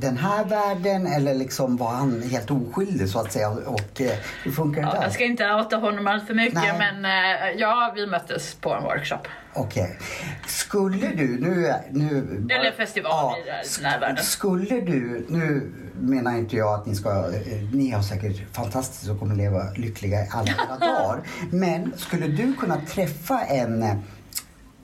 [0.00, 3.48] den här världen eller liksom var han helt oskyldig så att säga?
[3.50, 4.10] Och eh,
[4.44, 5.02] hur funkar det Ja, där?
[5.02, 6.72] jag ska inte outa honom allt för mycket Nej.
[6.78, 9.18] men eh, ja, vi möttes på en workshop.
[9.54, 9.98] Okej.
[10.46, 11.72] Skulle du, nu...
[11.90, 14.24] nu bara- Eller festival i den här världen.
[14.24, 19.18] Skulle du, nu menar inte jag att ni ska, eh, ni har säkert fantastiskt och
[19.18, 21.20] kommer leva lyckliga alla era dagar.
[21.50, 23.84] Men skulle du kunna träffa en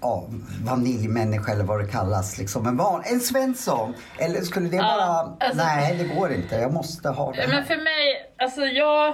[0.04, 0.24] ja,
[0.64, 3.94] vaniljmänniska eller vad det kallas, liksom en, van, en Svensson?
[4.18, 7.48] Eller skulle det Ja, bara, alltså- nej det går inte, jag måste ha det här.
[7.48, 9.08] Men för mig, alltså jag,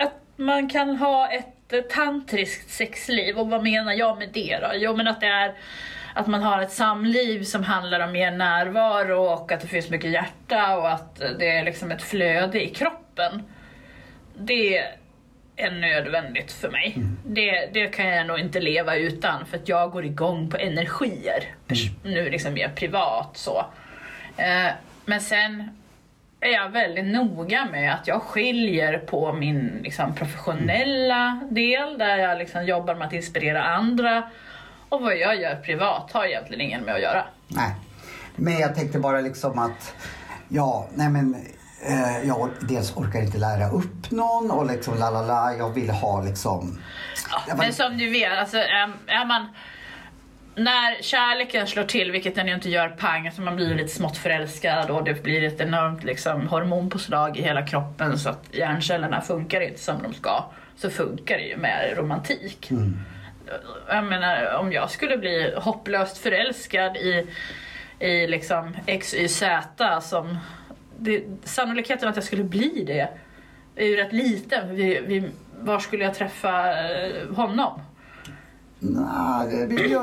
[0.00, 4.68] att man kan ha ett eh, tantriskt sexliv och vad menar jag med det då?
[4.74, 5.54] Jo men att det är
[6.14, 10.10] att man har ett samliv som handlar om mer närvaro och att det finns mycket
[10.10, 13.42] hjärta och att det är liksom ett flöde i kroppen.
[14.38, 14.82] Det
[15.56, 16.98] är nödvändigt för mig.
[17.26, 21.44] Det, det kan jag nog inte leva utan för att jag går igång på energier.
[21.68, 23.64] Pers- Nu liksom mer privat så.
[24.36, 24.72] Eh,
[25.04, 25.70] men sen
[26.40, 32.38] är jag väldigt noga med att jag skiljer på min liksom, professionella del där jag
[32.38, 34.30] liksom jobbar med att inspirera andra
[34.88, 37.24] och vad jag gör privat har egentligen ingen med att göra.
[37.48, 37.74] Nej.
[38.36, 39.94] Men jag tänkte bara liksom att,
[40.48, 41.36] ja, nej men
[41.82, 45.54] eh, jag dels orkar inte lära upp någon och liksom la la la.
[45.58, 46.82] Jag vill ha liksom...
[47.48, 49.46] Var- Men som du vet, alltså, är, man...
[50.58, 54.16] När kärleken slår till, vilket den ju inte gör pang, så man blir lite smått
[54.16, 59.60] förälskad och det blir ett enormt liksom, hormonpåslag i hela kroppen så att hjärncellerna funkar
[59.60, 60.44] inte som de ska.
[60.76, 62.70] Så funkar det ju med romantik.
[63.88, 67.26] Jag menar, om jag skulle bli hopplöst förälskad i,
[67.98, 69.42] i liksom XYZ
[70.02, 70.38] som...
[70.98, 73.08] Det, sannolikheten att jag skulle bli det
[73.76, 74.76] är ju rätt liten.
[74.76, 75.30] Vi, vi,
[75.60, 77.80] var skulle jag träffa eh, honom?
[78.78, 79.98] Nej, det blir ju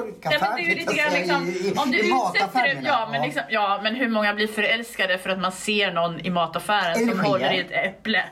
[0.93, 4.47] grann säga, liksom, om du mataffären, det, ja, men liksom, ja men hur många blir
[4.47, 7.23] förälskade för att man ser någon i mataffären som Energier.
[7.23, 8.23] håller i ett äpple?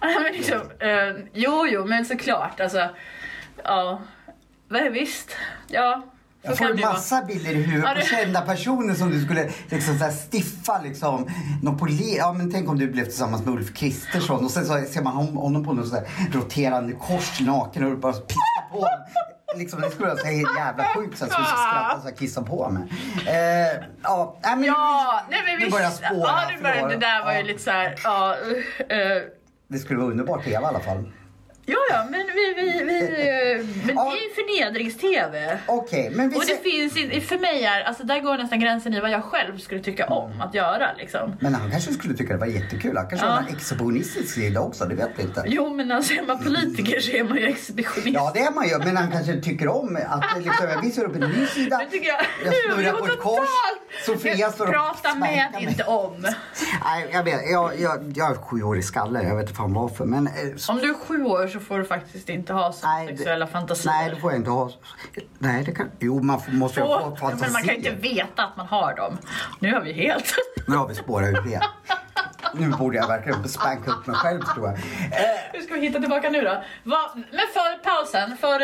[0.00, 2.88] Men liksom, eh, jo, jo, men såklart alltså.
[3.64, 4.02] Ja,
[4.90, 5.36] visst.
[5.68, 6.02] Ja,
[6.44, 9.98] Jag får en massa bilder i huvudet Ja, på kända personer som du skulle liksom
[9.98, 11.26] så stiffa liksom.
[11.62, 14.80] Någon poli- ja men tänk om du blev tillsammans med Ulf Kristersson och sen så
[14.92, 19.04] ser man hon- honom på där roterande kors naken och bara pissar på honom.
[19.56, 22.70] Liksom, det skulle vara här jävla sjukt så jag skulle skratta så jag kissar på
[22.70, 22.82] mig.
[23.26, 25.76] Eh, ja, nej, men Ja, nej men nu visst.
[25.76, 26.10] börjar spåra.
[26.18, 26.90] Ja, det, förlåt.
[26.90, 28.36] det där var ju Ja, lite så här, ja.
[28.88, 29.22] eh,
[29.68, 31.12] Det skulle vara underbart TV i alla fall.
[31.66, 35.58] Ja, ja, men vi, vi, vi men det är ju förnedrings-TV.
[35.66, 36.56] Okej, men vi Och det ser...
[36.56, 39.80] finns inte, för mig är, alltså där går nästan gränsen i vad jag själv skulle
[39.80, 41.36] tycka om att göra liksom.
[41.40, 42.96] Men han kanske skulle tycka det var jättekul.
[42.96, 43.32] Han kanske Ja.
[43.32, 45.42] har en exhibitionistisk sida också, det vet vi inte.
[45.46, 48.14] Jo, men alltså är man politiker så är man ju exhibitionist.
[48.14, 48.78] Ja, det är man ju.
[48.78, 51.78] Men han kanske tycker om att liksom, jag visar upp en ny sida.
[51.78, 52.20] Det tycker jag.
[52.44, 53.48] Jag snurrar på ett kors.
[54.06, 55.64] Sofia står och Prata med, mig.
[55.68, 56.26] inte om.
[56.84, 57.40] Nej, jag vet.
[57.50, 59.28] Jag, jag, jag är sju år i skallen.
[59.28, 60.04] Jag vet inte fan varför.
[60.04, 63.06] Men, eh, så, Om du är sju år så får du faktiskt inte ha Nej,
[63.06, 63.92] det- sexuella fantasier.
[63.92, 64.70] nej, det får jag inte ha.
[65.38, 65.90] Nej, det kan...
[66.00, 67.42] Jo, man får, måste ju ha Åh, fantasi.
[67.42, 69.18] men man kan inte veta att man har dem.
[69.60, 70.34] Nu har vi helt...
[70.66, 71.60] Nu har vi spårat ur det.
[72.58, 74.74] Nu borde jag verkligen spanka upp mig själv tror jag.
[74.74, 74.80] Eh,
[75.52, 76.62] Hur ska vi hitta tillbaka nu då?
[76.82, 78.58] Va, men för pausen, för,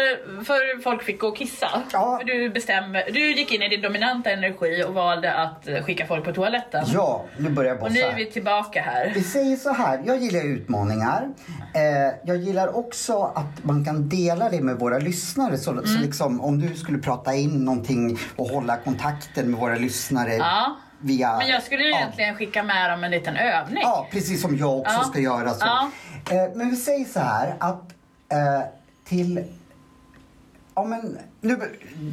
[0.45, 1.83] för folk fick gå och kissa.
[1.93, 2.21] Ja.
[2.27, 6.25] Du, bestämde, du gick in i din dominanta energi och valde att eh, skicka folk
[6.25, 6.85] på toaletten.
[6.87, 8.17] ja, nu börjar jag Och nu är bossa.
[8.17, 9.13] vi tillbaka här.
[9.15, 11.29] Vi säger så här, jag gillar utmaningar.
[11.75, 15.59] Eh, jag gillar också att man kan dela det med våra lyssnare.
[15.59, 15.87] Så, Mm.
[15.87, 20.77] så liksom, om du skulle prata in någonting och hålla kontakten med våra lyssnare Ja.
[21.01, 21.37] Via...
[21.39, 21.97] Men jag skulle ju ja.
[21.97, 23.83] egentligen skicka med dem en liten övning.
[23.83, 25.05] Ja, precis som jag också Ja.
[25.05, 25.51] ska göra.
[25.51, 25.67] Så.
[25.67, 25.91] Ja.
[26.31, 27.83] Eh, men vi säger så här att
[28.33, 28.67] eh,
[29.05, 29.45] till...
[30.75, 31.59] Ja, men nu,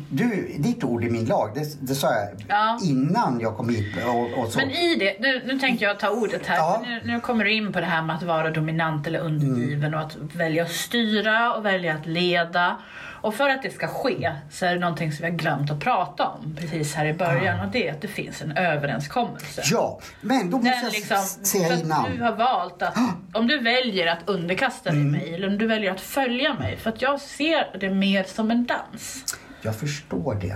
[0.10, 2.80] du, ditt ord är min lag, det, det sa jag Ja.
[2.84, 3.96] innan jag kom hit.
[4.08, 4.60] Och, och så.
[4.60, 6.84] Men i det, nu, nu tänkte jag ta ordet här, Ja.
[6.88, 10.00] nu, nu kommer du in på det här med att vara dominant eller undergiven och
[10.02, 12.78] att välja att styra och välja att leda.
[13.22, 15.80] Och för att det ska ske så är det någonting som vi har glömt att
[15.80, 19.62] prata om precis här i början och det är att det finns en överenskommelse.
[19.72, 22.12] Ja, men då måste Den jag liksom, säga innan.
[22.18, 22.98] du har valt att,
[23.34, 25.12] om du väljer att underkasta Mm.
[25.12, 28.24] dig mig eller om du väljer att följa mig, för att jag ser det mer
[28.24, 29.17] som en dans.
[29.62, 30.56] Jag förstår det.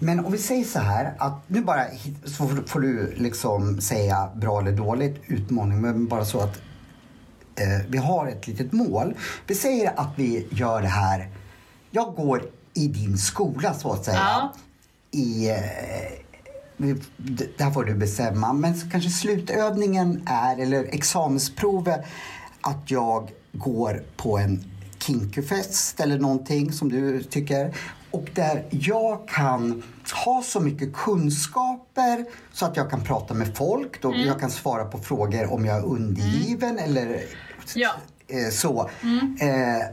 [0.00, 1.84] Men om vi säger så här att nu bara
[2.24, 6.56] så får, du liksom säga bra eller dåligt utmaning men bara så att
[7.56, 9.14] eh, vi har ett litet mål.
[9.46, 11.30] Vi säger att vi gör det här.
[11.90, 12.42] Jag går
[12.74, 14.16] i din skola så att säga.
[14.18, 14.52] Ja.
[15.10, 15.56] I, eh,
[16.76, 18.52] vi- d- där får du bestämma.
[18.52, 22.00] Men så kanske slutövningen är, eller examensprovet,
[22.60, 24.64] att jag går på en
[24.98, 27.74] kinkyfest eller någonting som du tycker.
[28.12, 29.82] Och där jag kan
[30.24, 34.02] ha så mycket kunskaper så att jag kan prata med folk.
[34.02, 37.20] Då Jag kan svara på frågor om jag är undergiven eller
[37.74, 37.90] Ja.
[38.28, 38.90] eh, så.
[39.40, 39.88] Eh,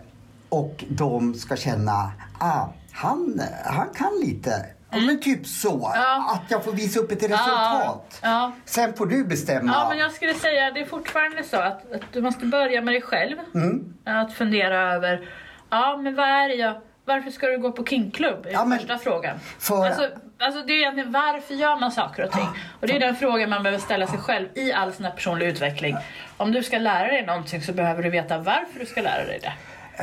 [0.49, 4.65] och de ska känna, ah, han, han kan lite.
[4.91, 5.91] Ja, men typ så.
[5.95, 6.31] Ja.
[6.43, 8.19] Att jag får visa upp ett resultat.
[8.21, 8.51] Ja.
[8.65, 9.71] Sen får du bestämma.
[9.71, 12.93] Ja, men jag skulle säga det är fortfarande så att, att du måste börja med
[12.93, 13.37] dig själv.
[13.55, 13.93] Mm.
[14.05, 15.29] Att fundera över,
[15.69, 18.45] ja men vad är det jag, varför ska du gå på kinkklubb?
[18.45, 19.39] är Ja, men- första frågan.
[19.59, 22.47] för- Alltså, alltså det är egentligen varför gör man saker och ting?
[22.81, 25.45] Och det är den frågan man behöver ställa sig själv i all sin här personlig
[25.47, 25.95] utveckling.
[26.37, 29.39] Om du ska lära dig någonting så behöver du veta varför du ska lära dig
[29.41, 29.53] det.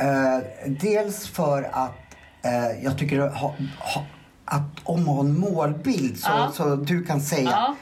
[0.01, 1.97] Eh, dels för att
[2.45, 4.03] eh, jag tycker att, ha, ha,
[4.45, 6.51] att om man har en målbild så, Ja.
[6.53, 7.75] så du kan säga Ja.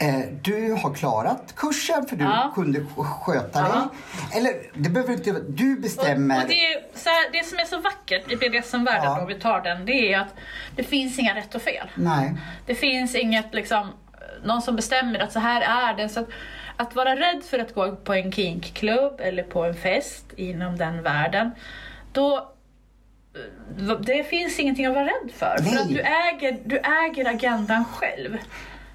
[0.00, 2.52] Eh, du har klarat kursen för du Ja.
[2.54, 3.88] kunde sk- sköta Ja.
[4.32, 4.40] dig.
[4.40, 6.36] Eller det behöver inte Du bestämmer.
[6.36, 6.54] Och, och det,
[7.10, 9.20] här, det som är så vackert i BDSM-världen, Ja.
[9.20, 10.34] om vi tar den, det är att
[10.76, 11.88] det finns inga rätt och fel.
[11.94, 12.34] Nej.
[12.66, 13.92] Det finns inget liksom,
[14.44, 16.08] någon som bestämmer att så här är det.
[16.08, 16.28] Så att,
[16.76, 21.02] att vara rädd för att gå på en kinkklubb eller på en fest inom den
[21.02, 21.50] världen,
[22.12, 22.50] då
[24.06, 25.56] det finns ingenting att vara rädd för.
[25.60, 25.72] Nej.
[25.72, 28.38] För att du äger, du äger agendan själv.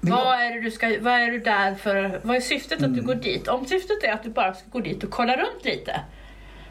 [0.00, 2.20] Vad, är det du ska, vad är du där för?
[2.22, 2.92] Vad är syftet att Mm.
[2.96, 3.48] du går dit?
[3.48, 6.00] Om syftet är att du bara ska gå dit och kolla runt lite.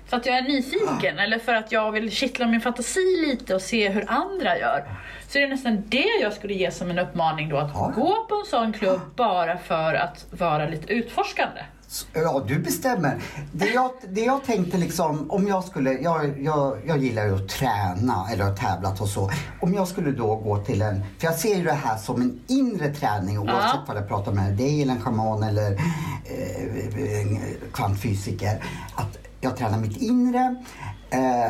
[0.07, 1.23] För att jag är nyfiken Ah.
[1.23, 4.83] eller för att jag vill kittla min fantasi lite och se hur andra gör.
[5.27, 7.57] Så är det nästan det jag skulle ge som en uppmaning då.
[7.57, 7.91] Att Ja.
[7.95, 11.61] gå på en sån klubb bara för att vara lite utforskande.
[12.13, 13.21] Ja, du bestämmer.
[13.51, 17.49] Det jag, det jag tänkte liksom, om jag skulle, jag, jag, jag gillar ju att
[17.49, 19.31] träna eller har tävlat och så.
[19.61, 22.39] Om jag skulle då gå till en, för jag ser ju det här som en
[22.47, 23.83] inre träning oavsett Ja.
[23.87, 27.27] vad jag pratar med dig eller en schaman eller eh,
[27.73, 28.63] kvantfysiker.
[28.95, 30.55] Att jag tränar mitt inre.
[31.09, 31.49] Eh,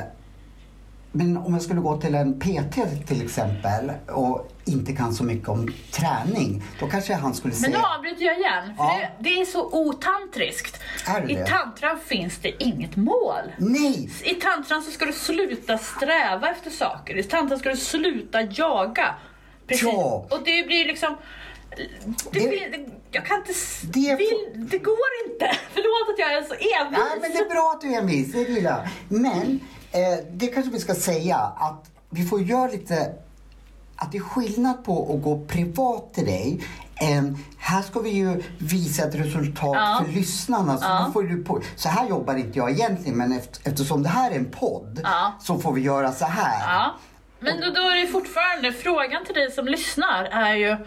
[1.12, 5.50] men om jag skulle gå till en PT till exempel och inte kan så mycket
[5.50, 7.78] om träning, då kanske han skulle Men säga...
[7.78, 8.64] nu avbryter jag igen.
[8.78, 9.00] För Ja.
[9.20, 10.80] det, det är så otantriskt.
[11.08, 13.42] Är det I tantran finns det inget mål.
[13.58, 14.10] Nej!
[14.24, 17.18] I tantran så ska du sluta sträva efter saker.
[17.18, 19.16] I tantran ska du sluta jaga.
[19.68, 19.84] Precis.
[19.84, 20.28] Ja.
[20.32, 21.16] Och det blir liksom...
[22.32, 23.54] Det, Det- jag kan inte...
[23.84, 25.46] Det- vill, det går inte.
[25.74, 27.00] Förlåt att jag är så envis.
[27.00, 28.90] Nej, men det är bra att du är envis, det gillar.
[29.10, 29.60] Men
[29.92, 33.14] eh, det kanske vi ska säga att vi får göra lite
[33.96, 36.62] att det är skillnad på att gå privat till dig
[37.02, 40.02] än här ska vi ju visa ett resultat Ja.
[40.06, 40.78] för lyssnarna.
[40.78, 41.10] Så, Ja.
[41.14, 44.36] får du på, så här jobbar inte jag egentligen men efter, eftersom det här är
[44.36, 45.34] en podd Ja.
[45.42, 46.74] så får vi göra så här.
[46.76, 46.96] Ja.
[47.40, 50.78] Men då, då är det fortfarande, frågan till dig som lyssnar är ju,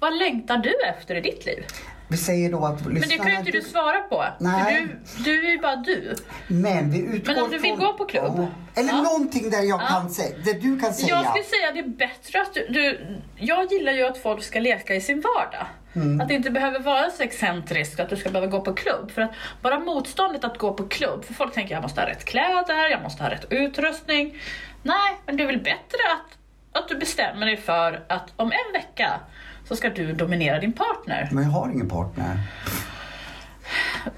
[0.00, 1.64] vad längtar du efter i ditt liv?
[2.12, 4.24] Vi säger då att Men det kan ju inte du svara på.
[4.40, 4.86] Nej.
[5.16, 6.14] Du, du är ju bara du.
[6.46, 8.46] Men vi utgår Men om du vill från- gå på klubb?
[8.74, 9.02] Eller Ja.
[9.02, 9.86] någonting där jag Ja.
[9.86, 11.08] kan säga, det du kan säga.
[11.08, 13.06] Jag skulle säga att det är bättre att du, du...
[13.36, 15.66] Jag gillar ju att folk ska leka i sin vardag.
[15.94, 16.20] Mm.
[16.20, 19.10] Att det inte behöver vara så excentriskt att du ska behöva gå på klubb.
[19.10, 19.30] För att
[19.62, 23.02] bara motståndet att gå på klubb, för folk tänker jag måste ha rätt kläder, jag
[23.02, 24.38] måste ha rätt utrustning.
[24.82, 26.38] Nej, men det är väl bättre att,
[26.82, 29.20] att du bestämmer dig för att om en vecka
[29.68, 31.28] så ska du dominera din partner.
[31.32, 32.38] Men jag har ingen partner.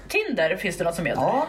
[0.07, 1.21] Tinder finns det något som heter.
[1.21, 1.47] Ja.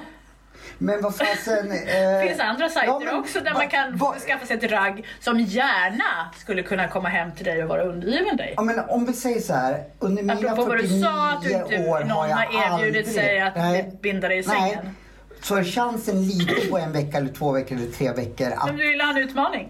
[0.79, 1.73] Men vad fasen...
[1.73, 4.57] Eh, Det finns andra sajter ja, men också där va- man kan va- skaffa sig
[4.57, 8.55] ett ragg som gärna skulle kunna komma hem till dig och vara undergiven dig.
[8.57, 11.43] Ja, men om vi säger så här, under mina Apropå vad du 49 sa att
[11.43, 13.91] du inte, år någon har jag erbjudit aldrig, sig att Nej.
[14.03, 14.57] binda dig i Nej.
[14.71, 14.97] sängen.
[15.43, 18.77] Så är chansen liten på en vecka eller två veckor eller tre veckor att Men
[18.77, 19.69] du vill ha en utmaning?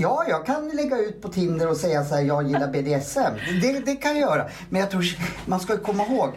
[0.00, 3.60] Ja, jag kan lägga ut på Tinder och säga så här, jag gillar BDSM.
[3.62, 4.46] Det, det kan jag göra.
[4.70, 5.04] Men jag tror,
[5.46, 6.28] man ska komma ihåg,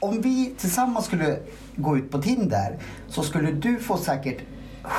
[0.00, 1.38] om vi tillsammans skulle
[1.76, 4.38] gå ut på Tinder så skulle du få säkert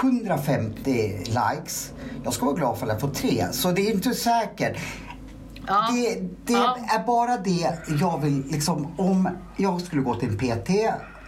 [0.01, 1.91] 150 likes.
[2.23, 4.77] Jag ska vara glad för att jag får tre, så det är inte säkert.
[5.67, 5.89] Ja.
[5.93, 6.77] Det, det Ja.
[6.99, 7.69] är bara det
[8.01, 10.69] jag vill, liksom, om jag skulle gå till en PT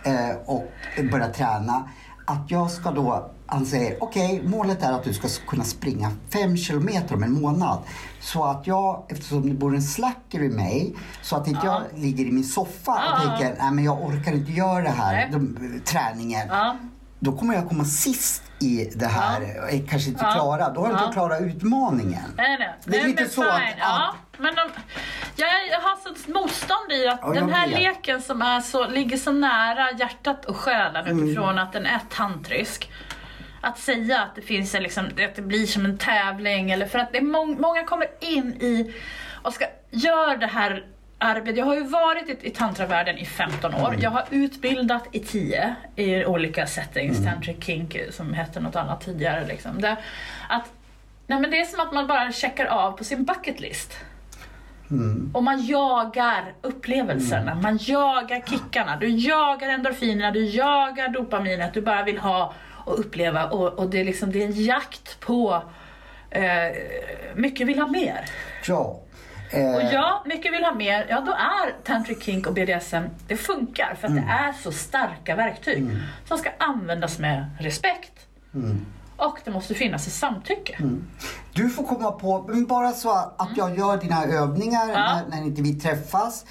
[0.03, 0.71] eh, och
[1.11, 1.89] börja träna,
[2.25, 6.57] att jag ska då, han säger, okej, målet är att du ska kunna springa fem
[6.57, 7.79] kilometer om en månad.
[8.19, 11.81] Så att jag, eftersom det bor en slacker i mig, så att inte Ja.
[11.93, 13.19] jag ligger i min soffa och Ja.
[13.37, 16.47] tänker, nej men jag orkar inte göra det här, de, träningen.
[16.49, 16.75] Ja.
[17.19, 20.31] Då kommer jag komma sist i det här, eh, kanske inte Ja.
[20.33, 21.03] klara, då har jag Ja.
[21.03, 22.23] inte klarat utmaningen.
[22.37, 22.75] Nej, nej.
[22.85, 24.61] Det är nej, lite så att- Ja, men de,
[25.35, 25.47] jag,
[25.79, 27.79] har sånt motstånd i att Ja, den här vet.
[27.79, 31.23] leken som är så, ligger så nära hjärtat och själen Mm.
[31.23, 32.91] utifrån att den är tantrisk.
[33.67, 36.99] Att säga att det finns en, liksom, att det blir som en tävling eller för
[36.99, 38.93] att det mång, många kommer in i
[39.41, 40.85] och ska göra det här
[41.17, 41.57] arbetet.
[41.57, 43.87] Jag har ju varit i, i tantravärlden i 15 år.
[43.87, 44.01] Mm.
[44.01, 47.25] Jag har utbildat i 10 i olika settings.
[47.25, 49.47] Tantric kink som hette något annat tidigare.
[49.47, 49.81] Liksom.
[49.81, 49.97] Det,
[50.49, 50.71] att,
[51.27, 53.93] nej men det är som att man bara checkar av på sin bucket list.
[55.33, 62.03] Och man jagar upplevelserna, man jagar kickarna, du jagar endorfinerna, du jagar dopaminet, du bara
[62.03, 62.53] vill ha
[62.87, 65.63] och uppleva och, och det, är liksom, det är en jakt på
[66.29, 66.43] eh,
[67.35, 68.25] mycket vill ha mer.
[68.67, 68.99] Ja.
[69.51, 73.37] Eh, Och ja, mycket vill ha mer, ja då är tantric kink och BDSM, det
[73.37, 75.87] funkar för att det är så starka verktyg
[76.27, 78.11] som ska användas med respekt.
[79.17, 80.77] Och det måste finnas ett samtycke.
[81.53, 84.95] Du får komma på, men bara så att jag gör dina övningar Mm.
[84.95, 85.21] Ja.
[85.29, 86.45] när, när inte vi träffas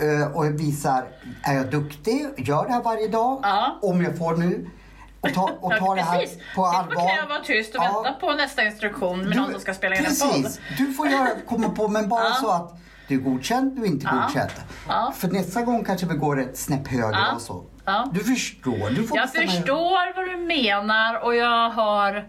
[0.00, 1.04] eh, och visar,
[1.42, 2.26] är jag duktig?
[2.36, 3.40] Gör det här varje dag?
[3.42, 3.78] Ja.
[3.82, 4.70] Om jag får nu.
[5.28, 6.82] Och ta, och ta det här på Sitt allvar.
[6.94, 8.02] på knä och var tyst och Ja.
[8.02, 10.52] vänta på nästa instruktion med Du- någon som ska spela in en podd.
[10.78, 12.32] Du får göra, komma på, men bara Ja.
[12.40, 14.22] så att du är godkänd, du är inte Ja.
[14.26, 14.50] godkänd.
[14.88, 15.12] Ja.
[15.16, 17.32] För nästa gång kanske vi går ett snäpp högre Ja.
[17.34, 17.64] och så.
[17.84, 18.10] Ja.
[18.14, 22.28] Du förstår, du får Jag förstår vad du menar och jag har...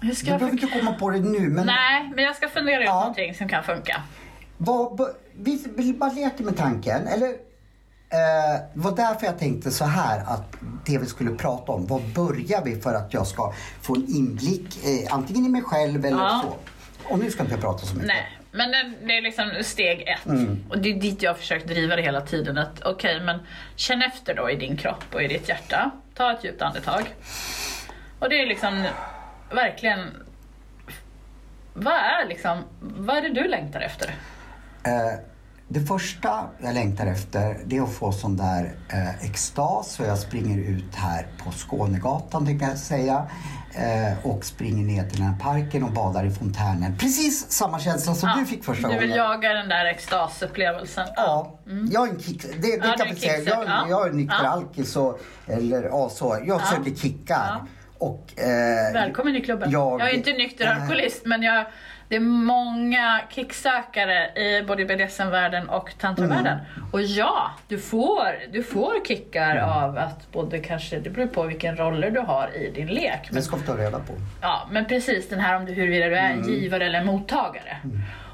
[0.00, 2.48] Hur ska Du jag behöver inte komma på det nu, men Nej, men jag ska
[2.48, 2.94] fundera ut Ja.
[3.00, 4.02] någonting som kan funka.
[4.56, 5.00] Vad,
[5.38, 7.06] vi, vi bara leker med tanken.
[7.08, 7.34] Eller,
[8.14, 12.02] eh, det var därför jag tänkte så här att det vi skulle prata om, vad
[12.02, 16.18] börjar vi för att jag ska få en inblick eh, antingen i mig själv eller
[16.18, 16.44] Ja.
[16.44, 16.56] så.
[17.12, 18.06] Och nu ska inte jag prata så mycket.
[18.08, 20.26] Nej, Men det, det är liksom steg ett.
[20.70, 22.58] Och det är dit jag har försökt driva det hela tiden.
[22.58, 23.38] Att okej, men
[23.76, 25.90] känn efter då i din kropp och i ditt hjärta.
[26.14, 27.14] Ta ett djupt andetag.
[28.18, 28.84] Och det är liksom
[29.54, 30.10] verkligen...
[31.74, 34.14] Vad är liksom, vad är det du längtar efter?
[34.84, 35.18] Eh,
[35.74, 40.18] det första jag längtar efter det är att få sån där eh, extas så jag
[40.18, 43.26] springer ut här på Skånegatan tänkte jag säga
[43.74, 46.96] eh, och springer ner till den här parken och badar i fontänen.
[46.98, 49.16] Precis samma känsla som Ja, du fick första Du vill gången.
[49.24, 51.06] jaga den där extasupplevelsen?
[51.16, 51.58] Ja,
[51.92, 53.38] jag är en kick, det, det Ja, kan en säga.
[53.38, 53.86] Jag, ja.
[53.88, 54.38] jag är en nykter
[54.94, 55.16] Ja.
[55.46, 56.38] eller ja, så.
[56.46, 57.46] Jag söker kickar.
[57.60, 57.66] Ja.
[57.98, 59.70] Och, eh, Välkommen i klubben.
[59.70, 61.66] jag- Jag, är inte nykter alkoholist men jag,
[62.14, 66.58] det är många kicksökare i både BDSM-världen och tantravärlden.
[66.58, 66.90] Mm.
[66.92, 71.76] Och ja, du får, du får kickar av att både kanske, det beror på vilken
[71.76, 73.28] roller du har i din lek.
[73.30, 74.12] Det ska vi ta reda på.
[74.42, 76.48] Ja, men precis den här om du, huruvida du är Mm.
[76.48, 77.76] givare eller en mottagare.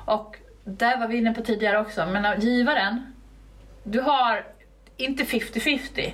[0.04, 3.12] Och där var vi inne på tidigare också, men givaren,
[3.84, 4.44] du har
[4.96, 6.12] inte 50-50.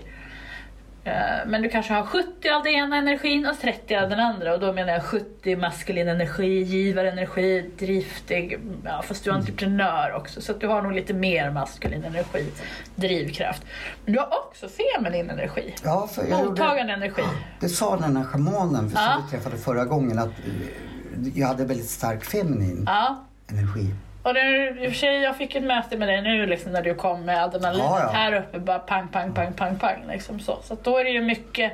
[1.07, 4.55] Eh, Men du kanske har 70 av den ena energin och 30 av den andra.
[4.55, 10.41] Och då menar jag 70 maskulin energi, givarenergi, driftig, ja, fast du är entreprenör också.
[10.41, 12.53] Så att du har nog lite mer maskulin energi,
[12.95, 13.63] drivkraft.
[14.05, 15.75] Men du har också feminin energi.
[15.85, 17.23] Ja, för jag gjorde- Mottagande energi.
[17.61, 19.01] Det sa den här schamanen Ja.
[19.01, 23.95] som vi träffade förra gången att eh, jag hade väldigt stark feminin Ja, energi.
[24.27, 26.83] Och det, i och för sig, jag fick ett möte med dig nu liksom, när
[26.83, 28.11] du kom med adrenalinet Ja, ja.
[28.11, 28.59] här uppe.
[28.59, 30.05] Bara pang, pang, pang, pang, pang.
[30.09, 30.59] Liksom så.
[30.63, 31.73] så då är det ju mycket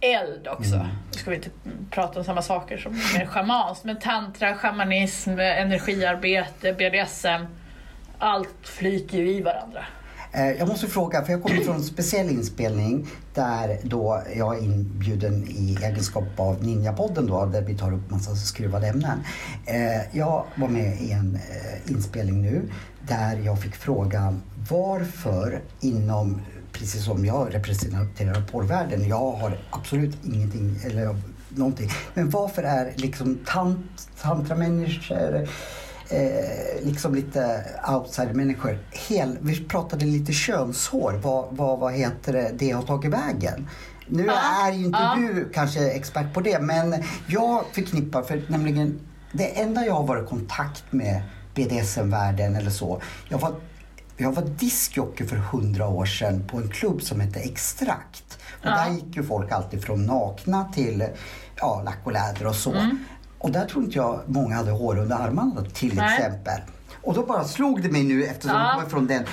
[0.00, 0.74] eld också.
[0.74, 0.86] Mm.
[0.86, 1.50] Nu ska vi inte
[1.90, 3.84] prata om samma saker som mer schamanskt.
[3.84, 7.46] Men tantra, shamanism, energiarbete, BDSM.
[8.18, 9.84] Allt flyter ju i varandra.
[10.32, 14.62] Eh, jag måste fråga, för jag kommer från en speciell inspelning där då jag är
[14.62, 19.18] inbjuden i egenskap av Ninjapodden då, där vi tar upp massa skruvade ämnen.
[19.66, 22.62] Eh, jag var med i en eh, inspelning nu
[23.08, 26.40] där jag fick frågan varför inom,
[26.72, 31.16] precis som jag representerar porrvärlden, jag har absolut ingenting, eller
[31.48, 35.48] någonting, men varför är liksom tant, tantramänniskor
[36.10, 38.78] eh, liksom lite outsider-människor.
[39.40, 41.12] Vi pratade lite könshår.
[41.22, 43.68] Vad, vad, vad heter det, det har tagit vägen?
[44.06, 45.16] Nu Ja, är ju inte ja.
[45.16, 49.00] du kanske expert på det, men jag förknippar, för nämligen
[49.32, 51.22] det enda jag har varit i kontakt med
[51.54, 53.00] BDSM-världen eller så.
[53.28, 53.54] Jag var,
[54.16, 58.38] jag var diskjockey för hundra år sedan på en klubb som hette Extrakt.
[58.60, 58.70] Och Ja.
[58.70, 61.04] där gick ju folk alltid från nakna till
[61.56, 62.72] ja, lack och läder och så.
[62.72, 62.98] Mm.
[63.38, 66.16] Och där tror inte jag många hade hår under armarna till Nej.
[66.18, 66.60] exempel.
[67.02, 68.64] Och då bara slog det mig nu eftersom Ja.
[68.66, 69.24] jag kommer från den.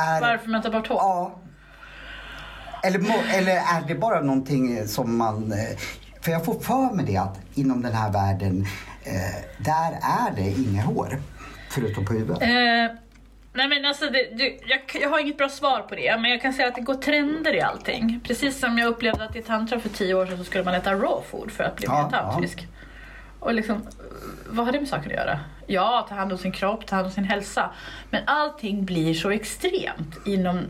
[0.00, 0.96] Är, Varför man tar bort hår?
[0.98, 1.38] Ja.
[2.84, 2.98] Eller,
[3.38, 5.52] eller är det bara någonting som man...
[5.52, 5.78] eh,
[6.20, 8.66] För jag får för mig det att inom den här världen,
[9.04, 11.16] eh, där är det inga hår.
[11.70, 12.42] Förutom på huvudet.
[12.42, 12.48] Eh,
[13.54, 16.42] nej men alltså, det, du, jag, jag har inget bra svar på det, men jag
[16.42, 18.20] kan säga att det går trender i allting.
[18.24, 20.92] Precis som jag upplevde att i tantra för tio år sedan så skulle man äta
[20.92, 22.66] raw food för att bli Ja, tantrisk.
[23.42, 23.86] Och liksom,
[24.46, 25.40] vad har det med saken att göra?
[25.66, 27.70] Ja, ta hand om sin kropp, ta hand om sin hälsa.
[28.10, 30.60] Men allting blir så extremt inom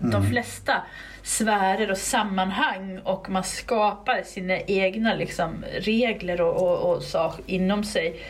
[0.00, 0.82] de flesta
[1.22, 7.84] sfärer och sammanhang och man skapar sina egna liksom, regler och, och, och sak inom
[7.84, 8.20] sig.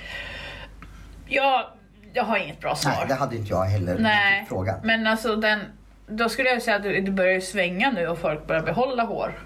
[1.27, 1.65] Jag,
[2.13, 2.93] jag har inget bra svar.
[2.99, 4.81] Nej, det hade inte jag heller Nej, frågan.
[4.83, 5.61] men alltså den,
[6.07, 9.39] då skulle jag säga att det börjar svänga nu och folk börjar behålla hår.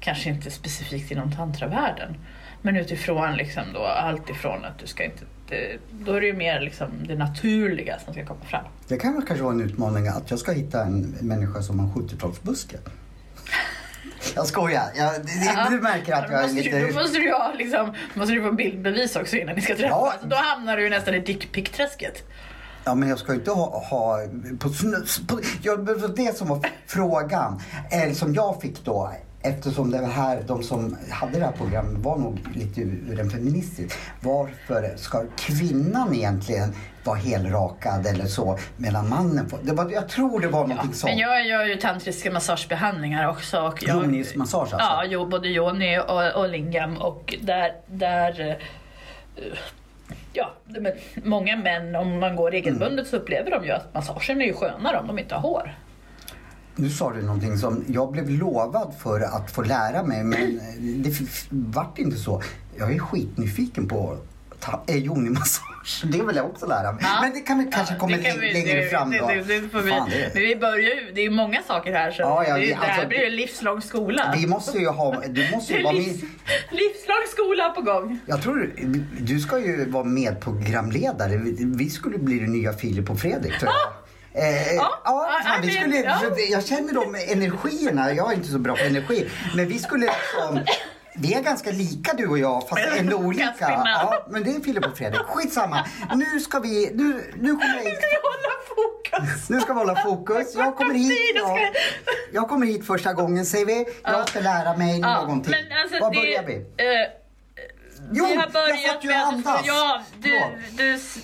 [0.00, 2.16] Kanske inte specifikt inom tantravärlden.
[2.62, 6.32] Men utifrån liksom då, allt ifrån att du ska inte, det, då är det ju
[6.32, 8.64] mer liksom det naturliga som ska komma fram.
[8.88, 12.00] Det kan väl kanske vara en utmaning att jag ska hitta en människa som har
[12.00, 12.76] 70-talsbuske.
[14.34, 14.84] Jag skojar.
[14.96, 16.78] Jag, det, det, du märker att jag är lite...
[16.78, 20.14] du, då måste du ha liksom, måste du få bildbevis också innan ni ska träffas.
[20.20, 20.28] Ja.
[20.28, 22.22] Då hamnar du ju nästan i dickpic-träsket.
[22.84, 23.84] Ja, men jag ska ju inte ha...
[23.90, 24.18] ha
[24.60, 24.68] på,
[25.28, 27.60] på, ja, det var det som var frågan.
[27.90, 29.12] Eller som jag fick då.
[29.42, 33.96] Eftersom det här, de som hade det här programmet var nog lite ur en feministisk.
[34.20, 36.74] Varför ska kvinnan egentligen
[37.04, 39.58] vara helrakad eller så medan mannen får...
[39.62, 41.10] Det var, jag tror det var någonting sånt.
[41.10, 43.60] Men jag gör ju tantriska massagebehandlingar också.
[43.60, 44.76] Och jag, Yonis-massage alltså?
[44.78, 46.96] Ja, jo, både yoni och, och lingam.
[46.96, 48.58] Och där, där
[49.36, 49.44] eh,
[50.32, 50.92] ja, men
[51.24, 53.04] många män, om man går regelbundet Mm.
[53.04, 55.74] så upplever de ju att massagen är ju skönare om de inte har hår.
[56.80, 60.60] Nu sa du någonting som jag blev lovad för att få lära mig men
[61.02, 62.42] det f- vart inte så.
[62.78, 64.18] Jag är skitnyfiken på
[64.60, 66.02] ta- eh, yoni-massage.
[66.12, 67.00] Det vill jag också lära mig.
[67.04, 67.18] Ja.
[67.22, 69.26] Men det kan vi kanske Ja, komma det kan vi- längre det- fram det, då.
[69.26, 72.22] det, det vi, Fan, det- Men vi börjar ju, det är många saker här så
[72.22, 74.34] Ja, ja, det, det- det här alltså, blir en livslång skola.
[74.36, 76.30] Vi måste ju ha, du måste Det ju vara livs, med.
[76.70, 78.18] livslång skola på gång.
[78.26, 78.72] Jag tror
[79.20, 81.36] du ska ju vara medprogramledare.
[81.58, 83.92] Vi skulle bli det nya Filip och Fredrik tror jag.
[84.34, 86.20] Eh, ja, ja, fan, vi skulle, ja.
[86.50, 88.12] jag känner de energierna.
[88.12, 89.30] Jag är inte så bra på energi.
[89.56, 90.60] Men vi skulle liksom...
[91.20, 93.54] Vi är ganska lika du och jag fast ändå olika.
[93.60, 95.20] Ja, men det är Filip och Fredrik.
[95.20, 95.86] Skitsamma.
[96.14, 96.90] Nu ska vi...
[96.94, 99.48] Nu, nu kommer jag Nu ska vi hålla fokus.
[99.48, 100.54] Nu ska vi hålla fokus.
[100.56, 101.12] Jag kommer hit.
[101.34, 101.58] Ja,
[102.32, 103.86] jag kommer hit första gången säger vi.
[104.02, 105.54] Jag ska lära mig Ja, någonting.
[105.68, 106.66] men alltså Var börjar vi?
[107.98, 109.60] Eh, Jo, vi har jag börjat ju med att, andas.
[109.64, 110.78] ja, du, Förlåt.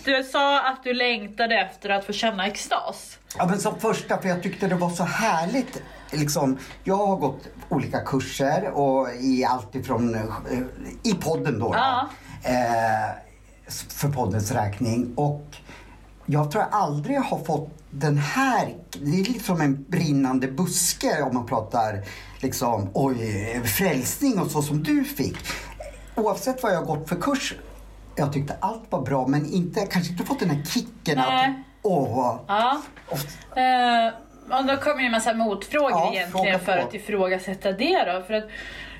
[0.05, 3.19] du, du sa att du längtade efter att få känna extas.
[3.39, 5.83] Ja, men som första, för jag tyckte det var så härligt.
[6.11, 10.23] Liksom, jag har gått olika kurser och i allt ifrån, eh,
[11.03, 11.69] i podden då.
[11.73, 12.09] då, Ja.
[12.43, 13.11] eh,
[13.89, 15.15] för poddens räkning.
[15.17, 15.47] Och
[16.27, 21.35] jag tror jag aldrig har fått den här, det är liksom en brinnande buske om
[21.35, 22.03] man pratar
[22.41, 25.37] liksom, oj, frälsning och så som du fick.
[26.15, 27.55] Oavsett vad jag har gått för kurs,
[28.17, 31.49] jag tyckte allt var bra men inte, kanske inte fått den här kicken Nej.
[31.49, 32.83] att, åh, Ja.
[33.57, 34.13] Eh,
[34.59, 38.23] och då kommer ju en massa motfrågor Ja, egentligen för att ifrågasätta det då.
[38.27, 38.45] För att,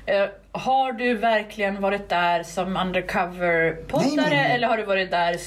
[0.05, 5.37] eh, har du verkligen varit där som undercover-poddare eller har du varit där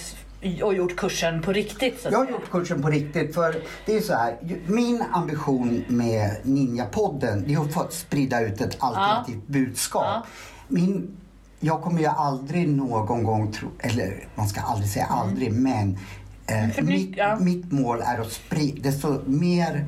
[0.63, 2.07] och gjort kursen på riktigt?
[2.11, 3.57] Jag har gjort kursen på riktigt för
[3.87, 4.37] det är så här.
[4.67, 10.05] Min ambition med Ninja-podden det är att få sprida ut ett alternativt budskap.
[10.05, 10.27] Ja.
[10.69, 11.17] Min,
[11.61, 15.99] jag kommer ju aldrig någon gång tro, eller man ska aldrig säga aldrig, men
[16.47, 19.87] eh, mitt, mitt mål är att sprida, desto mer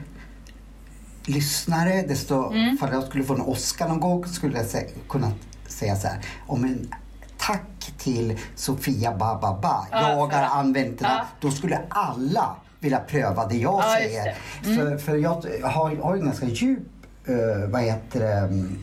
[1.24, 2.76] lyssnare, desto, Mm.
[2.78, 5.32] för jag skulle få en Oscar någon gång skulle jag sä, kunna
[5.68, 6.94] säga så här, om en
[7.38, 9.86] tack till Sofia Bababa.
[9.90, 11.24] Ja, jag har använt den ja.
[11.40, 14.24] Då skulle alla vilja pröva det jag Ja, säger.
[14.24, 14.68] det.
[14.70, 14.76] Mm.
[14.78, 16.78] För, för jag har, har en ganska djup,
[17.28, 17.36] uh,
[17.70, 18.78] vad heter det, mm,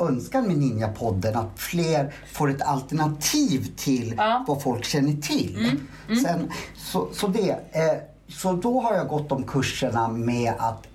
[0.00, 4.24] önskan med Ninja-podden att fler får ett alternativ till Ja.
[4.34, 4.44] Mm.
[4.48, 5.80] vad folk känner till.
[6.24, 10.86] Sen, så, så, det, eh, så då har jag gått de kurserna med att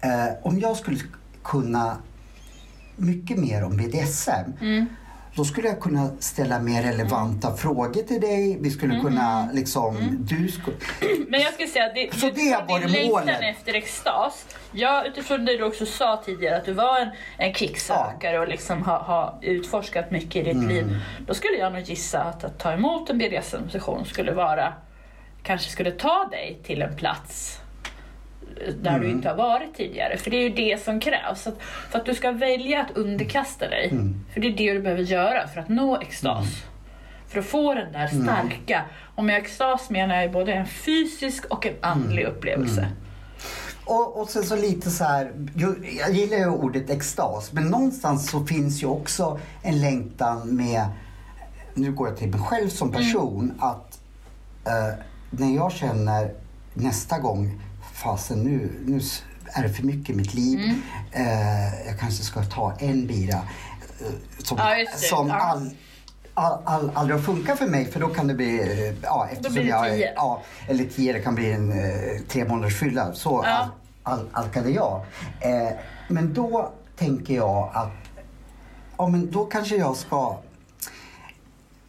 [0.00, 0.98] eh, om jag skulle
[1.42, 1.96] kunna
[2.96, 4.86] mycket mer om BDSM Mm.
[5.36, 8.58] Då skulle jag kunna ställa mer relevanta frågor till dig.
[8.60, 9.04] Vi skulle Mm.
[9.06, 10.76] kunna liksom, du skulle...
[11.28, 13.40] Men jag skulle säga det, Så det varit din målet.
[13.42, 14.46] efter extas.
[14.72, 17.08] Ja, utifrån det du också sa tidigare att du var en,
[17.38, 20.68] en kicksökare och liksom har har utforskat mycket i ditt Mm.
[20.68, 21.00] liv.
[21.26, 24.72] Då skulle jag nog gissa att, att ta emot en BDSM-session skulle vara,
[25.42, 27.60] kanske skulle ta dig till en plats
[28.82, 29.02] där Mm.
[29.02, 30.16] du inte har varit tidigare.
[30.16, 31.46] För det är ju det som krävs.
[31.46, 33.88] Att, för att du ska välja att underkasta dig.
[33.92, 34.24] Mm.
[34.32, 36.46] För det är det du behöver göra för att nå extas.
[37.28, 38.24] För att få den där Mm.
[38.24, 38.82] starka,
[39.14, 42.34] och med extas menar jag både en fysisk och en andlig Mm.
[42.36, 42.88] upplevelse.
[43.86, 45.32] Och, och sen så lite så här,
[45.98, 50.84] jag gillar ju ordet extas, men någonstans så finns ju också en längtan med,
[51.74, 54.00] nu går jag till mig själv som person, att
[54.66, 54.98] eh,
[55.30, 56.30] när jag känner
[56.74, 57.60] nästa gång,
[57.94, 59.00] fasen nu, nu
[59.46, 60.58] är det för mycket i mitt liv,
[61.12, 63.36] eh, jag kanske ska ta en bira,
[64.00, 64.06] eh,
[64.38, 65.70] som, Ja, som all,
[66.34, 69.52] all, all, aldrig har funkat för mig för då kan det bli, eh, ja eftersom
[69.52, 70.12] blir det jag tio.
[70.16, 73.14] Ja, eller tio, det kan bli en eh, tre månaders fylla.
[73.14, 73.68] Så Ja.
[74.02, 75.04] all, all, alkade jag.
[75.40, 75.72] Eh,
[76.08, 77.92] men då tänker jag att
[78.98, 80.38] ja, men då kanske jag ska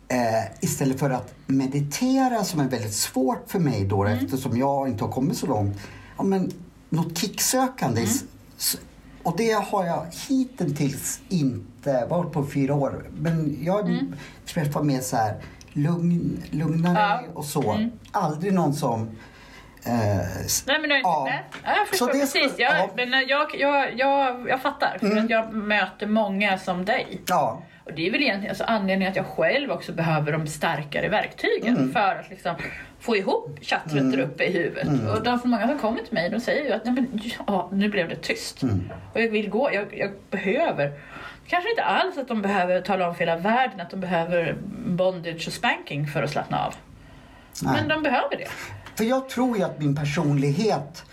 [0.08, 4.26] eh, istället för att meditera som är väldigt svårt för mig då Mm.
[4.26, 5.78] eftersom jag inte har kommit så långt.
[6.18, 6.52] Ja, men
[6.90, 8.02] något kicksökande.
[8.02, 8.14] Mm.
[9.24, 13.06] Och det har jag hittills inte varit på fyra år.
[13.18, 14.16] Men jag mm.
[14.46, 15.36] träffar mer så här
[15.74, 17.24] lugn, lugnare Ja.
[17.34, 17.72] och så.
[17.74, 17.92] Mm.
[18.12, 19.10] Aldrig någon som
[20.46, 21.30] s- Nej men du, Ja.
[21.64, 22.54] Ja, jag förstår det precis.
[22.58, 22.90] Jag, ja.
[22.94, 23.10] Mm.
[23.10, 24.98] men jag, jag, jag, jag fattar.
[25.00, 27.22] För att jag möter många som dig.
[27.28, 27.64] Ja.
[27.84, 31.78] Och det är väl egentligen alltså anledningen att jag själv också behöver de starkare verktygen
[31.78, 31.94] Mm.
[31.94, 32.56] för att liksom
[33.06, 34.88] få ihop chattret där uppe i huvudet.
[34.88, 35.08] Mm.
[35.08, 37.70] Och de för många som kommer till mig de säger ju att Nej, men, ja,
[37.72, 38.64] nu blev det tyst.
[38.64, 38.92] Mm.
[39.14, 41.00] Och jag vill gå, jag, jag behöver.
[41.48, 45.48] Kanske inte alls att de behöver tala om för hela världen att de behöver bondage
[45.48, 46.76] och spanking för att slappna av.
[47.64, 47.74] Nej.
[47.74, 48.48] Men de behöver det.
[48.96, 51.04] För jag tror ju att min personlighet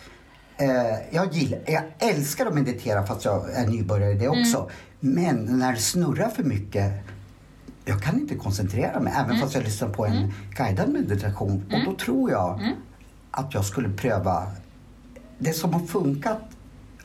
[0.57, 0.67] eh,
[1.11, 4.71] jag, gillar, jag älskar att meditera fast jag är nybörjare i det också.
[5.01, 6.93] Men när det snurrar för mycket
[7.85, 11.65] jag kan inte koncentrera mig även fast jag lyssnar på en guidad meditation.
[11.73, 12.61] Och då tror jag
[13.31, 14.47] att jag skulle pröva
[15.39, 16.41] det som har funkat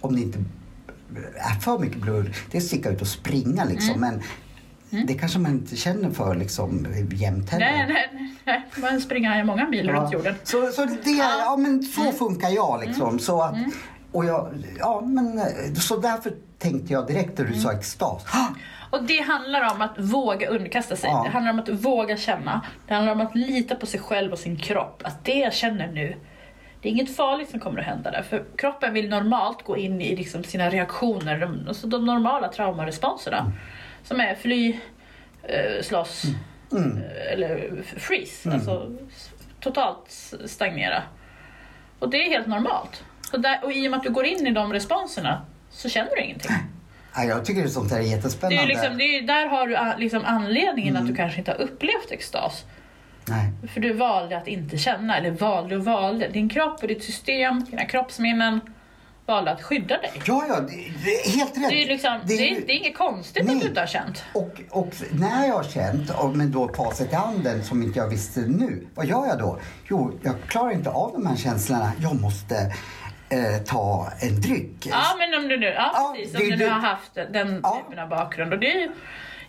[0.02, 0.40] om det inte
[1.36, 4.00] är för mycket blurr, det är att sticka ut och springa liksom.
[4.00, 4.22] Men
[5.08, 7.66] Det kanske man inte känner för liksom jämt heller.
[7.66, 8.66] Nej, nej, nej.
[8.78, 10.36] Man springer många mil runt jorden.
[10.44, 13.20] Så, så, det, ja, men så funkar jag liksom.
[13.20, 13.56] Så, att,
[14.12, 14.48] och jag,
[14.80, 15.42] ja, men,
[15.76, 18.24] så därför tänkte jag direkt när du sa extas.
[18.90, 21.10] Och det handlar om att våga underkasta sig.
[21.10, 21.24] Ja.
[21.24, 22.62] Det handlar om att våga känna.
[22.88, 25.02] Det handlar om att lita på sig själv och sin kropp.
[25.06, 26.16] Att det jag känner nu,
[26.82, 28.22] det är inget farligt som kommer att hända där.
[28.22, 33.52] För kroppen vill normalt gå in i liksom sina reaktioner, de, alltså de normala traumaresponserna.
[34.04, 34.80] Som är fly,
[35.44, 36.24] eh, slåss
[36.72, 36.98] Mm.
[36.98, 38.52] eh, eller freeze.
[38.52, 39.30] Alltså s-
[39.60, 41.04] totalt stagnera.
[42.00, 43.04] Och det är helt normalt.
[43.34, 46.12] Och, där, och i och med att du går in i de responserna så känner
[46.16, 46.52] du ingenting.
[47.18, 48.64] Ja, jag tycker det sånt där är Det jättespännande.
[48.64, 51.62] är liksom, det är, där har du a- liksom anledningen att du kanske inte har
[51.62, 52.66] upplevt extas.
[53.30, 53.52] Nej.
[53.74, 56.28] För du valde att inte känna, eller valde och valde.
[56.28, 58.60] Din kropp och ditt system, dina kroppsminnen
[59.26, 60.12] valde att skydda dig.
[60.26, 61.70] Ja, ja, det, det helt rätt.
[61.70, 63.56] Det är, liksom, det Det är det är inget konstigt Nej.
[63.56, 64.24] att du inte har känt.
[64.34, 68.08] Och, och när jag har känt, och men då facit i handen som inte jag
[68.08, 68.88] visste nu.
[68.96, 69.60] Vad gör jag då?
[69.90, 71.92] Jo, jag klarar inte av de här känslorna.
[72.00, 72.74] Jag måste
[73.30, 74.86] eh, ta en dryck.
[74.86, 77.60] Ja, men om du nu, ja, Ja, precis, om du nu det- har haft den
[77.64, 77.82] Ja.
[77.84, 78.54] typen av bakgrund.
[78.54, 78.90] Och det är ju,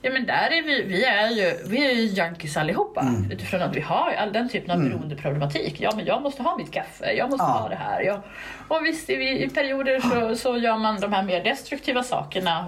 [0.03, 3.01] ja men där är vi, vi är ju, vi är ju junkies allihopa.
[3.01, 3.31] Mm.
[3.31, 5.81] Utifrån att vi har all den typen av beroendeproblematik.
[5.81, 7.51] Ja men jag måste ha mitt kaffe, jag måste Ja.
[7.53, 8.01] ha det här.
[8.03, 8.21] Jag,
[8.69, 9.15] och visst, i,
[9.45, 12.67] i perioder så, så gör man de här mer destruktiva sakerna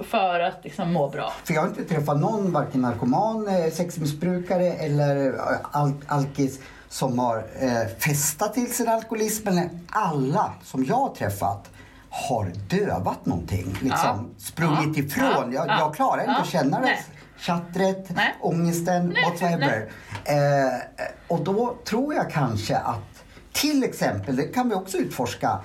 [0.00, 1.32] för att liksom må bra.
[1.44, 5.34] För jag har inte träffat någon, varken narkoman, eh, sexmissbrukare eller eh,
[5.72, 6.60] al alkis
[6.90, 9.48] som har eh, festat till sin alkoholism.
[9.48, 11.70] Eller alla som jag har träffat
[12.10, 13.76] har dövat någonting.
[13.80, 15.04] Liksom sprungit Ja.
[15.04, 15.52] ifrån.
[15.52, 15.66] Ja.
[15.66, 16.40] Jag, jag klarar inte Ja.
[16.42, 16.98] att känna det.
[17.38, 18.34] Tjattret, Nej.
[18.40, 19.90] ångesten, Nej, whatever.
[20.24, 23.22] Eh, och då tror jag kanske att
[23.52, 25.60] till exempel, det kan vi också utforska,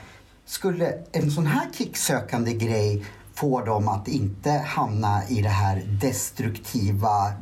[0.45, 7.33] skulle en sån här kicksökande grej få dem att inte hamna i det här destruktiva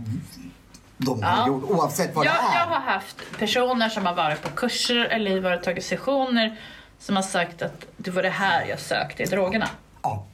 [0.98, 1.48] de har Ja.
[1.48, 2.60] gjort, oavsett vad Jag, det är.
[2.60, 6.60] jag har haft personer som har varit på kurser eller varit tagit sessioner
[7.00, 9.70] som har sagt att det var det här jag sökte i drogerna.
[10.02, 10.26] Ja,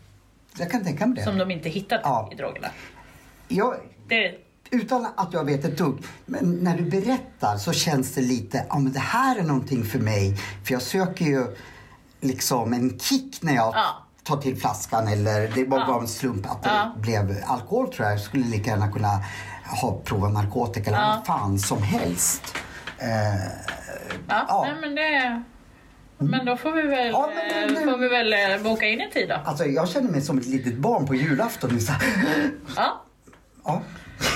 [0.58, 1.24] jag kan tänka mig det.
[1.24, 2.30] Som de inte hittade Ja.
[2.32, 2.68] i drogerna.
[3.48, 3.76] Jag,
[4.08, 4.36] Det,
[4.72, 8.80] utan att jag vet ett dugg, men när du berättar så känns det lite, ja
[8.80, 10.38] men det här är någonting för mig.
[10.66, 11.56] För jag söker ju
[12.22, 14.06] liksom en kick när jag Ja.
[14.30, 15.86] Tar till flaskan eller det var Ja.
[15.88, 16.92] bara en slump att det Ja.
[16.98, 18.14] blev alkohol tror jag.
[18.14, 19.20] Jag skulle lika gärna kunna
[19.82, 21.14] ha provat narkotika eller Ja.
[21.16, 22.56] vad fan som helst.
[22.98, 23.08] Eh,
[24.28, 24.62] ja, Ja.
[24.72, 25.44] Nej, men det...
[26.22, 29.02] Men då får vi väl, Ja, men det- eh, får vi väl eh, boka in
[29.02, 29.36] en tid då.
[29.46, 31.80] alltså jag känner mig som ett litet barn på julafton.
[31.80, 31.94] Så
[32.76, 33.02] Ja.
[33.66, 33.82] ja.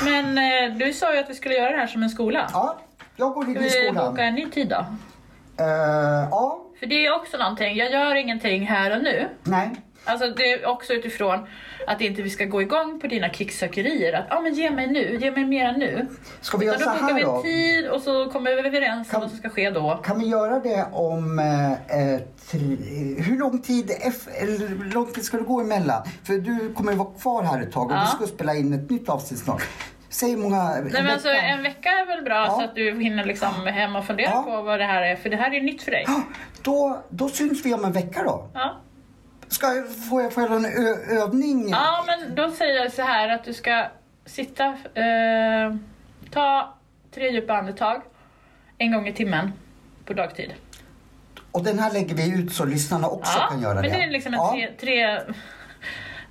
[0.03, 0.35] Men
[0.79, 2.49] du sa ju att vi skulle göra det här som en skola.
[2.53, 2.77] ja,
[3.15, 4.11] jag går in Ska i vi skolan.
[4.11, 4.85] boka en ny tid då?
[5.59, 9.27] Eh, ja, För det är också någonting, jag gör ingenting här och nu.
[9.43, 9.69] nej.
[10.05, 11.39] Alltså det är också utifrån
[11.87, 14.13] att inte vi ska gå igång på dina kicksökerier.
[14.13, 16.07] Att ah, men ge mig nu, ge mig mera nu.
[16.41, 17.41] Ska vi göra Utan så då bokar vi här en då?
[17.41, 19.99] tid och så kommer vi överens om Kan- vad som ska ske då.
[20.03, 21.39] Kan vi göra det om...
[21.39, 22.19] Eh,
[22.51, 22.59] tre,
[23.23, 26.03] hur lång tid, eff- eller lång tid ska det gå emellan?
[26.23, 28.01] För du kommer ju vara kvar här ett tag och Ja.
[28.11, 29.63] vi ska spela in ett nytt avsnitt snart.
[30.13, 30.63] Säg många...
[30.63, 32.49] Nej, men alltså, en vecka är väl bra Ja.
[32.49, 34.43] så att du hinner liksom hem och fundera Ja.
[34.43, 35.15] på vad det här är.
[35.15, 36.03] För det här är nytt för dig.
[36.07, 36.21] Ja,
[36.61, 38.49] då, då syns vi om en vecka då.
[38.53, 38.77] Ja.
[39.47, 39.67] Ska,
[40.09, 41.69] får, jag, får jag en ö, övning?
[41.69, 43.85] ja, men då säger jag så här att du ska
[44.25, 45.75] sitta, eh,
[46.31, 46.73] ta
[47.13, 48.01] tre djupa andetag
[48.77, 49.53] en gång i timmen
[50.05, 50.53] på dagtid.
[51.51, 53.89] Och den här lägger vi ut så lyssnarna också Ja, kan göra men det.
[53.89, 54.51] det är liksom en ja.
[54.51, 54.67] tre...
[54.79, 55.19] tre...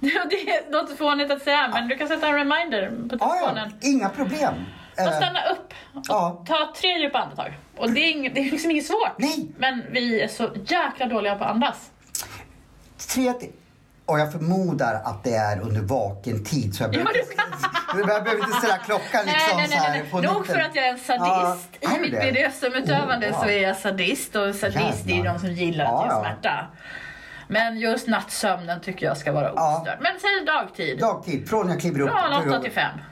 [0.31, 3.73] Det låter fånigt att säga, men du kan sätta en reminder på Ja, telefonen.
[3.81, 4.55] ja, inga problem.
[4.95, 6.45] Och Eh, stanna upp och ja.
[6.47, 7.55] ta tre djupa andetag.
[7.77, 9.19] Och det är, inget, det är liksom inget svårt.
[9.19, 9.49] Nej.
[9.59, 11.91] Men vi är så jäkla dåliga på att andas.
[13.15, 13.33] tre.
[14.07, 17.43] Och jag förmodar att det är under vaken tid så jag behöver, Ja,
[17.97, 20.23] jag behöver inte ställa klockan liksom nej, nej, nej, nej.
[20.23, 21.69] Nog för att jag är en sadist.
[21.81, 22.13] Ja, är I mitt?
[22.13, 23.43] BDSM-utövande Oh, wow.
[23.43, 25.33] så är jag sadist och sadist är ju Jävlar.
[25.33, 26.21] de som gillar Ja, att ge ja.
[26.21, 26.67] smärta.
[27.53, 29.79] Men just nattsömnen tycker jag ska vara Ja.
[29.79, 29.99] ostörd.
[30.01, 30.99] Men säg dagtid.
[30.99, 32.11] Dagtid, från jag kliver upp.
[32.11, 32.63] Från till 8 rummet.
[32.63, 32.91] till 5.
[32.97, 33.03] Vi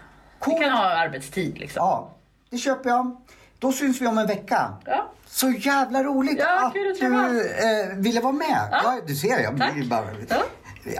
[0.44, 0.60] Coolt.
[0.62, 1.80] kan ha arbetstid liksom.
[1.86, 2.10] Ja,
[2.50, 3.16] det köper jag.
[3.58, 4.72] Då syns vi om en vecka.
[4.86, 5.10] Ja.
[5.26, 6.90] Så jävla roligt Ja, att du
[7.90, 8.68] eh, ville vara med.
[8.72, 8.98] Ja.
[9.06, 9.84] du ser, jag blir Tack.
[9.84, 10.04] bara...
[10.28, 10.42] Ja.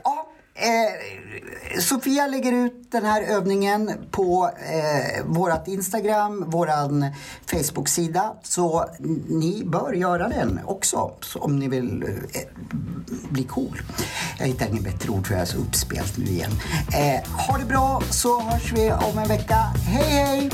[0.04, 6.68] Ja, eh, Sofia lägger ut den här övningen på eh, vårt Instagram, vår
[7.50, 8.34] Facebook-sida.
[8.42, 8.86] Så
[9.28, 12.40] ni bör göra den också om ni vill eh,
[13.30, 13.82] bli cool.
[14.38, 16.50] Jag hittar inget bättre ord för jag är så uppspelt nu igen.
[16.92, 19.56] Eh, ha det bra så hörs vi om en vecka.
[19.86, 20.50] Hej hej!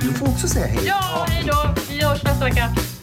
[0.00, 0.84] Du får också säga hej.
[0.86, 1.74] Ja, hej då.
[1.88, 2.95] Vi hörs nästa vecka.